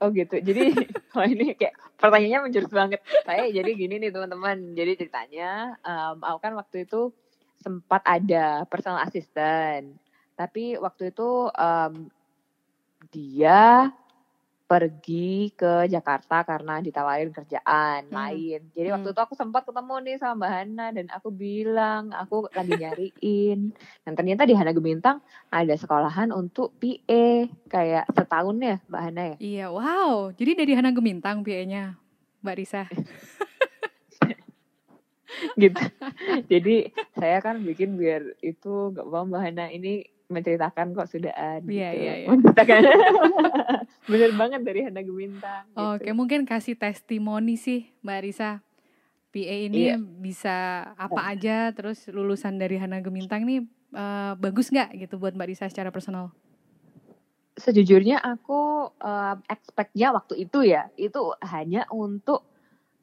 Oh 0.00 0.08
gitu. 0.12 0.40
Jadi 0.40 0.72
wah 1.16 1.28
ini 1.28 1.56
kayak 1.56 1.76
pertanyaannya 2.00 2.40
menjurus 2.48 2.72
banget. 2.72 3.00
Saya 3.24 3.48
jadi 3.48 3.70
gini 3.76 4.00
nih 4.00 4.12
teman-teman. 4.12 4.76
Jadi 4.76 4.92
ceritanya 5.04 5.76
em, 5.84 6.16
aku 6.20 6.38
kan 6.40 6.52
waktu 6.56 6.88
itu 6.88 7.12
sempat 7.60 8.00
ada 8.04 8.64
personal 8.68 9.04
assistant. 9.04 9.96
Tapi 10.36 10.76
waktu 10.76 11.12
itu 11.12 11.52
em, 11.52 12.12
dia 13.10 13.90
pergi 14.66 15.54
ke 15.54 15.86
Jakarta 15.86 16.42
karena 16.42 16.82
ditawarin 16.82 17.30
kerjaan 17.30 18.10
Hmm. 18.10 18.16
lain. 18.18 18.60
Jadi 18.74 18.88
waktu 18.90 19.08
Hmm. 19.10 19.14
itu 19.14 19.22
aku 19.22 19.34
sempat 19.38 19.62
ketemu 19.62 19.94
nih 20.02 20.16
sama 20.18 20.34
Mbak 20.42 20.50
Hana 20.50 20.86
dan 20.90 21.06
aku 21.14 21.28
bilang 21.30 22.10
aku 22.10 22.50
lagi 22.50 22.74
nyariin. 22.74 23.70
Dan 24.02 24.12
ternyata 24.18 24.42
di 24.42 24.58
Hana 24.58 24.74
Gemintang 24.74 25.22
ada 25.54 25.74
sekolahan 25.78 26.34
untuk 26.34 26.74
PA 26.82 27.46
kayak 27.70 28.10
setahun 28.10 28.58
ya 28.58 28.76
Mbak 28.90 29.02
Hana 29.06 29.22
ya. 29.22 29.36
Iya, 29.38 29.66
wow. 29.70 30.34
Jadi 30.34 30.52
dari 30.58 30.72
Hana 30.74 30.90
Gemintang 30.90 31.46
PA-nya 31.46 31.94
Mbak 32.42 32.56
Risa? 32.58 32.82
gitu. 35.62 35.84
Jadi 36.50 36.90
saya 37.14 37.38
kan 37.38 37.62
bikin 37.62 37.94
biar 37.94 38.34
itu 38.42 38.90
nggak 38.90 39.06
apa 39.06 39.18
Mbak 39.30 39.42
Hana 39.46 39.66
ini 39.70 40.15
menceritakan 40.26 40.90
kok 40.92 41.06
sudahan 41.06 41.62
Iya, 41.62 41.90
gitu. 41.90 42.02
iya, 42.02 42.12
iya. 42.16 42.26
Menceritakan. 42.26 42.82
Bener 44.10 44.30
banget 44.34 44.60
dari 44.62 44.80
Hana 44.82 45.00
Gemintang. 45.00 45.62
gitu. 45.68 45.78
Oke, 45.78 46.10
mungkin 46.12 46.40
kasih 46.42 46.74
testimoni 46.74 47.54
sih 47.54 47.90
Mbak 48.00 48.20
Risa. 48.20 48.50
PA 49.28 49.56
ini 49.62 49.86
Iya. 49.86 49.96
bisa 50.00 50.56
apa 50.92 51.28
aja, 51.28 51.70
terus 51.70 52.08
lulusan 52.08 52.56
dari 52.56 52.76
Hana 52.76 52.98
Gemintang 52.98 53.44
nih 53.44 53.62
eh, 53.92 54.32
bagus 54.34 54.68
nggak 54.68 54.96
gitu 54.98 55.16
buat 55.16 55.32
Mbak 55.32 55.48
Risa 55.48 55.66
secara 55.66 55.88
personal? 55.88 56.32
Sejujurnya 57.56 58.20
aku 58.20 58.60
um, 58.92 59.36
expect-nya 59.48 60.12
waktu 60.12 60.44
itu 60.44 60.60
ya, 60.62 60.92
itu 60.94 61.16
hanya 61.40 61.88
untuk 61.88 62.44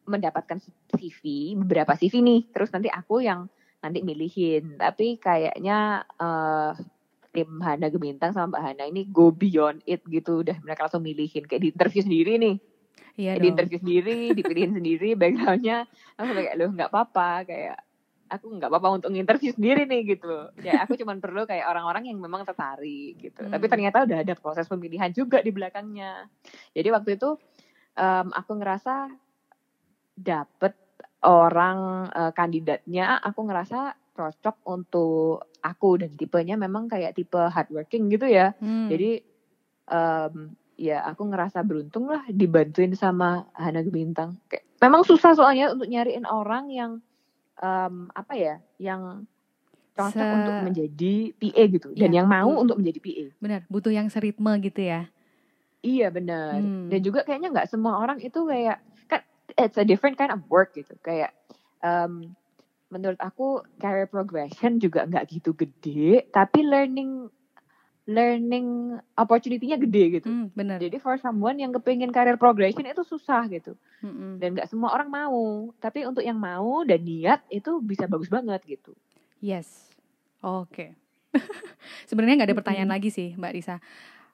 mendapatkan 0.06 0.62
CV, 0.92 1.22
beberapa 1.58 1.98
CV 1.98 2.22
nih. 2.22 2.42
Terus 2.54 2.70
nanti 2.70 2.86
aku 2.86 3.18
yang 3.18 3.50
nanti 3.80 4.06
milihin. 4.06 4.78
Tapi 4.78 5.18
kayaknya 5.18 6.06
eh, 6.06 6.72
tim 7.34 7.50
Hana 7.60 7.90
Gemintang 7.90 8.32
sama 8.32 8.54
Mbak 8.54 8.62
Hana 8.62 8.84
ini 8.86 9.02
go 9.10 9.34
beyond 9.34 9.82
it 9.90 10.06
gitu. 10.06 10.46
Udah 10.46 10.56
mereka 10.62 10.86
langsung 10.86 11.02
milihin. 11.02 11.50
Kayak 11.50 11.62
di 11.66 11.70
interview 11.74 12.02
sendiri 12.06 12.34
nih. 12.38 12.56
Iya 13.14 13.38
di 13.38 13.46
interview 13.50 13.78
sendiri, 13.82 14.34
dipilihin 14.38 14.74
sendiri 14.78 15.18
backgroundnya. 15.18 15.90
Aku 16.18 16.30
kayak, 16.34 16.54
loh 16.62 16.70
nggak 16.74 16.90
apa-apa. 16.94 17.46
Kayak 17.50 17.78
aku 18.30 18.46
nggak 18.58 18.70
apa-apa 18.70 18.90
untuk 19.02 19.10
nginterview 19.14 19.54
sendiri 19.54 19.86
nih 19.86 20.18
gitu. 20.18 20.50
Ya 20.62 20.82
aku 20.86 20.98
cuman 20.98 21.22
perlu 21.22 21.46
kayak 21.46 21.70
orang-orang 21.70 22.10
yang 22.10 22.18
memang 22.22 22.46
tertarik 22.46 23.18
gitu. 23.22 23.42
Tapi 23.46 23.66
Hmm. 23.66 23.74
ternyata 23.74 23.98
udah 24.06 24.18
ada 24.22 24.34
proses 24.38 24.66
pemilihan 24.66 25.10
juga 25.14 25.42
di 25.42 25.50
belakangnya. 25.54 26.26
Jadi 26.74 26.88
waktu 26.90 27.18
itu 27.18 27.38
em, 27.94 28.28
aku 28.34 28.52
ngerasa 28.58 29.10
dapet 30.18 30.74
orang 31.24 32.10
eh, 32.10 32.32
kandidatnya, 32.34 33.22
aku 33.22 33.46
ngerasa 33.46 33.94
cocok 34.14 34.62
untuk 34.64 35.50
aku 35.60 35.98
dan 35.98 36.14
tipenya 36.14 36.54
memang 36.54 36.86
kayak 36.86 37.14
tipe 37.14 37.38
hardworking 37.38 38.08
gitu 38.08 38.26
ya. 38.26 38.54
Hmm. 38.58 38.88
Jadi 38.88 39.26
em, 39.86 40.34
ya 40.76 41.02
aku 41.04 41.26
ngerasa 41.26 41.62
beruntung 41.62 42.08
lah 42.08 42.24
dibantuin 42.28 42.94
sama 42.94 43.50
Hana 43.54 43.82
Bintang. 43.84 44.38
Kayak, 44.48 44.66
memang 44.80 45.02
susah 45.02 45.34
soalnya 45.34 45.74
untuk 45.74 45.88
nyariin 45.88 46.26
orang 46.26 46.70
yang 46.70 46.92
em, 47.58 48.10
apa 48.10 48.34
ya, 48.34 48.56
yang 48.78 49.26
cocok 49.94 50.14
Se- 50.18 50.34
untuk 50.36 50.56
menjadi 50.64 51.14
PA 51.34 51.64
gitu 51.70 51.88
dan 51.94 52.10
Iya, 52.10 52.18
yang 52.22 52.28
mau 52.28 52.50
betul. 52.50 52.62
untuk 52.66 52.78
menjadi 52.82 53.00
PA. 53.00 53.26
benar, 53.40 53.62
butuh 53.70 53.94
yang 53.94 54.08
seritme 54.10 54.52
gitu 54.60 54.82
ya. 54.82 55.06
Iya 55.82 56.08
benar. 56.10 56.58
Hmm. 56.58 56.88
Dan 56.90 57.00
juga 57.02 57.22
kayaknya 57.22 57.50
nggak 57.52 57.70
semua 57.70 58.00
orang 58.00 58.18
itu 58.18 58.40
kayak 58.44 58.78
kan 59.06 59.22
it's 59.54 59.76
a 59.76 59.84
different 59.84 60.16
kind 60.16 60.32
of 60.32 60.42
work 60.48 60.74
gitu. 60.74 60.96
Kayak 61.02 61.36
em, 61.80 62.34
menurut 62.94 63.18
aku 63.18 63.66
career 63.82 64.06
progression 64.06 64.78
juga 64.78 65.10
nggak 65.10 65.26
gitu 65.34 65.58
gede, 65.58 66.30
tapi 66.30 66.62
learning 66.62 67.28
learning 68.04 69.00
opportunity-nya 69.16 69.80
gede 69.80 70.20
gitu. 70.20 70.28
Hmm, 70.28 70.48
benar. 70.52 70.78
Jadi 70.78 71.00
for 71.00 71.16
someone 71.18 71.56
yang 71.56 71.72
kepingin 71.72 72.12
career 72.12 72.36
progression 72.36 72.84
itu 72.84 73.02
susah 73.08 73.48
gitu. 73.48 73.80
Mm-mm. 74.04 74.44
Dan 74.44 74.60
nggak 74.60 74.68
semua 74.68 74.92
orang 74.92 75.08
mau. 75.08 75.72
Tapi 75.80 76.04
untuk 76.04 76.20
yang 76.20 76.36
mau 76.36 76.84
dan 76.84 77.00
niat 77.00 77.48
itu 77.48 77.80
bisa 77.80 78.04
bagus 78.06 78.28
banget 78.28 78.60
gitu. 78.68 78.92
Yes. 79.40 79.88
Oke. 80.44 81.00
Sebenarnya 82.12 82.44
nggak 82.44 82.50
ada 82.52 82.60
pertanyaan 82.60 82.92
Mm-mm. 82.92 83.00
lagi 83.00 83.10
sih, 83.10 83.40
Mbak 83.40 83.54
Risa. 83.56 83.80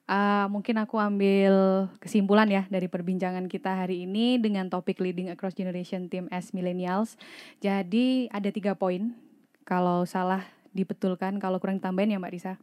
Ah, 0.10 0.50
mungkin 0.50 0.74
aku 0.82 0.98
ambil 0.98 1.86
kesimpulan 2.02 2.50
ya 2.50 2.66
dari 2.66 2.90
perbincangan 2.90 3.46
kita 3.46 3.86
hari 3.86 4.10
ini 4.10 4.42
dengan 4.42 4.66
topik 4.66 4.98
leading 4.98 5.30
across 5.30 5.54
generation 5.54 6.10
team 6.10 6.26
as 6.34 6.50
millennials. 6.50 7.14
Jadi 7.62 8.26
ada 8.34 8.50
tiga 8.50 8.74
poin. 8.74 9.14
Kalau 9.70 10.10
salah 10.10 10.50
dibetulkan, 10.74 11.38
kalau 11.38 11.62
kurang 11.62 11.78
tambahin 11.78 12.18
ya 12.18 12.18
Mbak 12.18 12.34
Risa. 12.34 12.58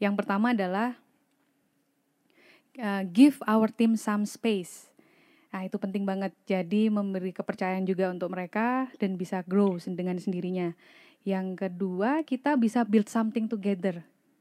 Yang 0.00 0.24
pertama 0.24 0.56
adalah 0.56 0.96
uh, 2.80 3.04
give 3.12 3.36
our 3.44 3.68
team 3.68 3.92
some 4.00 4.24
space. 4.24 4.88
Nah, 5.52 5.68
itu 5.68 5.76
penting 5.76 6.08
banget. 6.08 6.32
Jadi 6.48 6.88
memberi 6.88 7.36
kepercayaan 7.36 7.84
juga 7.84 8.08
untuk 8.08 8.32
mereka 8.32 8.88
dan 8.96 9.20
bisa 9.20 9.44
grow 9.44 9.76
dengan 9.84 10.16
sendirinya. 10.16 10.72
Yang 11.28 11.60
kedua, 11.60 12.24
kita 12.24 12.56
bisa 12.56 12.88
build 12.88 13.12
something 13.12 13.52
together. 13.52 14.00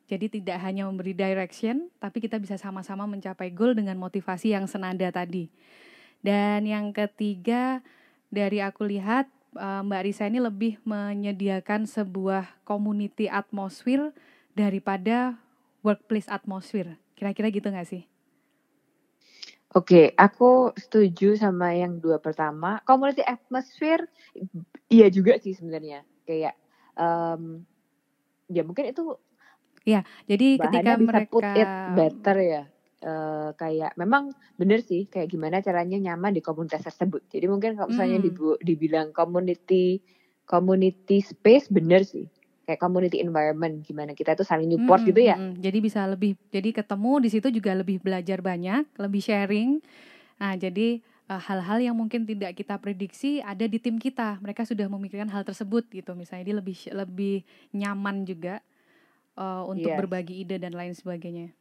Jadi 0.10 0.42
tidak 0.42 0.58
hanya 0.66 0.90
memberi 0.90 1.14
direction, 1.14 1.94
tapi 2.02 2.18
kita 2.18 2.42
bisa 2.42 2.58
sama-sama 2.58 3.06
mencapai 3.06 3.54
goal 3.54 3.78
dengan 3.78 3.94
motivasi 4.02 4.58
yang 4.58 4.66
senada 4.66 5.06
tadi. 5.14 5.54
Dan 6.26 6.66
yang 6.66 6.90
ketiga, 6.90 7.86
dari 8.34 8.58
aku 8.60 8.90
lihat 8.90 9.30
eh, 9.54 9.82
Mbak 9.86 10.02
Risa 10.10 10.26
ini 10.26 10.42
lebih 10.42 10.82
menyediakan 10.82 11.86
sebuah 11.86 12.50
community 12.66 13.30
atmosphere 13.30 14.10
daripada 14.58 15.38
workplace 15.86 16.26
atmosphere. 16.26 16.98
Kira-kira 17.14 17.54
gitu 17.54 17.70
nggak 17.70 17.88
sih? 17.88 18.04
Oke, 19.70 20.18
aku 20.18 20.74
setuju 20.74 21.38
sama 21.38 21.78
yang 21.78 22.02
dua 22.02 22.18
pertama. 22.18 22.82
Community 22.90 23.22
atmosphere, 23.22 24.10
iya 24.90 25.14
juga 25.14 25.38
sih 25.38 25.54
sebenarnya. 25.54 26.02
Kayak, 26.26 26.58
em, 26.98 27.62
ya 28.50 28.66
mungkin 28.66 28.90
itu 28.90 29.14
Jadi 30.30 30.48
ketika 30.60 30.94
bahannya 30.94 30.96
bisa 31.00 31.18
mereka 31.20 31.32
put 31.32 31.46
it 31.56 31.70
better 31.88 32.38
ya. 32.40 32.64
Eh, 33.00 33.50
kayak 33.56 33.96
memang 33.96 34.36
bener 34.60 34.84
sih 34.84 35.08
kayak 35.08 35.32
gimana 35.32 35.64
caranya 35.64 35.96
nyaman 35.96 36.36
di 36.36 36.44
komunitas 36.44 36.84
tersebut. 36.84 37.24
Jadi 37.32 37.48
mungkin 37.48 37.80
kalau 37.80 37.88
misalnya 37.88 38.20
Hmm. 38.20 38.28
dibu- 38.28 38.60
dibilang 38.60 39.16
community 39.16 40.04
community 40.44 41.24
space 41.24 41.72
bener 41.72 42.04
sih. 42.04 42.28
Kayak 42.68 42.80
community 42.84 43.18
environment 43.24 43.82
gimana 43.88 44.12
kita 44.14 44.36
tuh 44.36 44.44
saling 44.46 44.70
support 44.76 45.00
Mm-mm, 45.02 45.10
gitu 45.16 45.22
ya. 45.26 45.36
mm-mm. 45.40 45.52
Jadi 45.64 45.78
bisa 45.80 46.02
lebih, 46.06 46.32
jadi 46.54 46.70
ketemu 46.76 47.12
di 47.24 47.30
situ 47.32 47.48
juga 47.50 47.72
lebih 47.74 47.98
belajar 48.04 48.44
banyak, 48.44 48.86
lebih 49.00 49.22
sharing. 49.24 49.80
Nah, 50.38 50.54
jadi 50.60 51.00
eh, 51.02 51.42
hal-hal 51.48 51.80
yang 51.82 51.96
mungkin 51.96 52.28
tidak 52.28 52.58
kita 52.58 52.78
prediksi 52.78 53.40
ada 53.42 53.66
di 53.66 53.80
tim 53.80 53.96
kita. 53.98 54.38
Mereka 54.44 54.68
sudah 54.68 54.86
memikirkan 54.92 55.32
hal 55.32 55.48
tersebut 55.48 55.88
gitu. 55.90 56.14
Misalnya 56.20 56.44
dia 56.52 56.56
lebih 56.60 56.78
lebih 56.94 57.36
nyaman 57.74 58.28
juga 58.28 58.60
eh, 59.38 59.64
untuk 59.68 59.92
Yes. 59.92 60.00
berbagi 60.06 60.36
ide 60.46 60.58
dan 60.58 60.74
lain 60.74 60.94
sebagainya. 60.96 61.54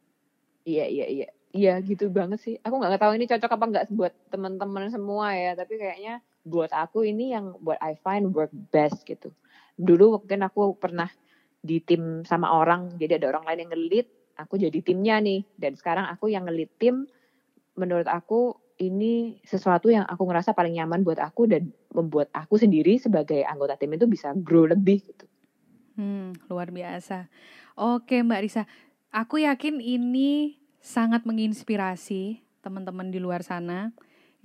Iya 0.68 0.84
iya 0.86 1.06
iya. 1.08 1.28
Iya 1.48 1.80
gitu 1.80 2.12
banget 2.12 2.44
sih. 2.44 2.54
Aku 2.60 2.76
nggak 2.76 3.00
tahu 3.00 3.16
ini 3.16 3.24
cocok 3.24 3.50
apa 3.56 3.64
nggak 3.72 3.86
buat 3.96 4.12
teman-teman 4.28 4.92
semua 4.92 5.32
ya. 5.32 5.56
Tapi 5.56 5.80
kayaknya 5.80 6.20
buat 6.44 6.68
aku 6.68 7.08
ini 7.08 7.32
yang 7.32 7.56
buat 7.64 7.80
I 7.80 7.96
find 7.96 8.36
work 8.36 8.52
best 8.68 9.08
gitu. 9.08 9.32
Dulu 9.80 10.20
mungkin 10.20 10.44
aku 10.44 10.76
pernah 10.76 11.08
di 11.64 11.80
tim 11.80 12.20
sama 12.28 12.52
orang. 12.52 13.00
Jadi 13.00 13.16
ada 13.16 13.32
orang 13.32 13.48
lain 13.48 13.58
yang 13.64 13.72
ngelit. 13.72 14.06
Aku 14.36 14.60
jadi 14.60 14.76
timnya 14.84 15.24
nih. 15.24 15.48
Dan 15.56 15.72
sekarang 15.72 16.04
aku 16.12 16.28
yang 16.28 16.44
ngelit 16.44 16.68
tim. 16.76 17.08
Menurut 17.80 18.04
aku 18.04 18.60
ini 18.78 19.40
sesuatu 19.42 19.88
yang 19.90 20.04
aku 20.04 20.22
ngerasa 20.28 20.52
paling 20.52 20.76
nyaman 20.76 21.02
buat 21.02 21.18
aku 21.18 21.48
dan 21.50 21.72
membuat 21.96 22.28
aku 22.36 22.60
sendiri 22.60 23.00
sebagai 23.00 23.42
anggota 23.42 23.74
tim 23.80 23.90
itu 23.96 24.04
bisa 24.04 24.36
grow 24.36 24.68
lebih 24.68 25.00
gitu. 25.00 25.24
Hmm, 25.98 26.30
luar 26.46 26.70
biasa. 26.70 27.26
Oke, 27.74 28.22
Mbak 28.22 28.42
Risa. 28.46 28.62
Aku 29.10 29.42
yakin 29.42 29.82
ini 29.82 30.62
sangat 30.78 31.26
menginspirasi 31.26 32.38
teman-teman 32.62 33.10
di 33.10 33.18
luar 33.18 33.42
sana 33.42 33.90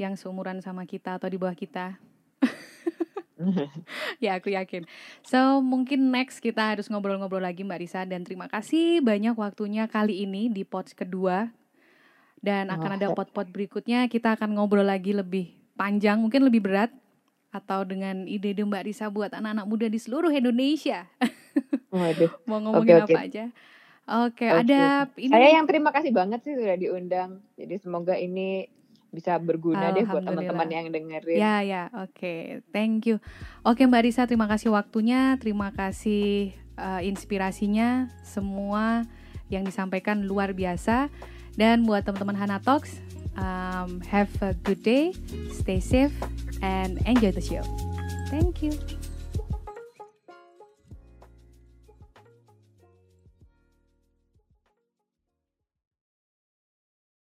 yang 0.02 0.18
seumuran 0.18 0.66
sama 0.66 0.90
kita 0.90 1.22
atau 1.22 1.30
di 1.30 1.38
bawah 1.38 1.54
kita. 1.54 2.02
Ya, 4.24 4.40
aku 4.40 4.56
yakin. 4.56 4.88
So, 5.20 5.60
mungkin 5.60 6.08
next 6.16 6.40
kita 6.40 6.64
harus 6.64 6.88
ngobrol-ngobrol 6.88 7.44
lagi 7.44 7.68
Mbak 7.68 7.80
Risa 7.84 8.08
dan 8.08 8.24
terima 8.24 8.48
kasih 8.48 9.04
banyak 9.04 9.36
waktunya 9.36 9.84
kali 9.92 10.24
ini 10.24 10.48
di 10.48 10.64
pot 10.64 10.88
kedua. 10.96 11.52
Dan 12.40 12.72
akan 12.72 12.96
ada 12.96 13.12
pot-pot 13.12 13.52
berikutnya 13.52 14.08
kita 14.08 14.40
akan 14.40 14.56
ngobrol 14.56 14.88
lagi 14.88 15.12
lebih 15.12 15.60
panjang, 15.76 16.24
mungkin 16.24 16.48
lebih 16.48 16.64
berat 16.64 16.92
atau 17.54 17.86
dengan 17.86 18.26
ide-ide 18.26 18.66
Mbak 18.66 18.84
Risa 18.90 19.14
buat 19.14 19.30
anak-anak 19.30 19.66
muda 19.70 19.86
di 19.86 20.02
seluruh 20.02 20.34
Indonesia. 20.34 21.06
Waduh. 21.94 22.34
Mau 22.50 22.58
ngomongin 22.58 23.06
oke. 23.06 23.14
apa 23.14 23.20
aja? 23.30 23.46
Oke, 24.04 24.50
Oke. 24.52 24.68
ada 24.68 25.08
ini 25.16 25.32
Saya 25.32 25.50
yang 25.56 25.70
terima 25.70 25.94
kasih 25.94 26.12
banget 26.12 26.44
sih 26.44 26.58
sudah 26.58 26.76
diundang. 26.76 27.40
Jadi 27.56 27.80
semoga 27.80 28.18
ini 28.18 28.68
bisa 29.14 29.38
berguna 29.38 29.94
deh 29.94 30.04
buat 30.10 30.26
teman-teman 30.26 30.68
yang 30.74 30.90
dengerin. 30.90 31.38
Ya, 31.38 31.62
ya, 31.62 31.94
oke. 31.94 32.66
Thank 32.74 33.14
you. 33.14 33.22
Oke, 33.62 33.86
Mbak 33.86 34.04
Risa, 34.10 34.26
terima 34.26 34.50
kasih 34.50 34.74
waktunya, 34.74 35.38
terima 35.38 35.70
kasih 35.70 36.52
eh, 36.58 37.02
inspirasinya, 37.06 38.10
semua 38.26 39.06
yang 39.54 39.62
disampaikan 39.62 40.26
luar 40.26 40.58
biasa. 40.58 41.14
Dan 41.54 41.86
buat 41.86 42.02
teman-teman 42.02 42.34
Hana 42.34 42.58
Talks, 42.58 42.98
um, 43.38 44.02
have 44.02 44.30
a 44.42 44.54
good 44.54 44.84
day, 44.84 45.14
stay 45.52 45.80
safe, 45.80 46.14
and 46.62 47.00
enjoy 47.06 47.32
the 47.32 47.42
show. 47.42 47.64
Thank 48.30 48.64
you. 48.64 48.72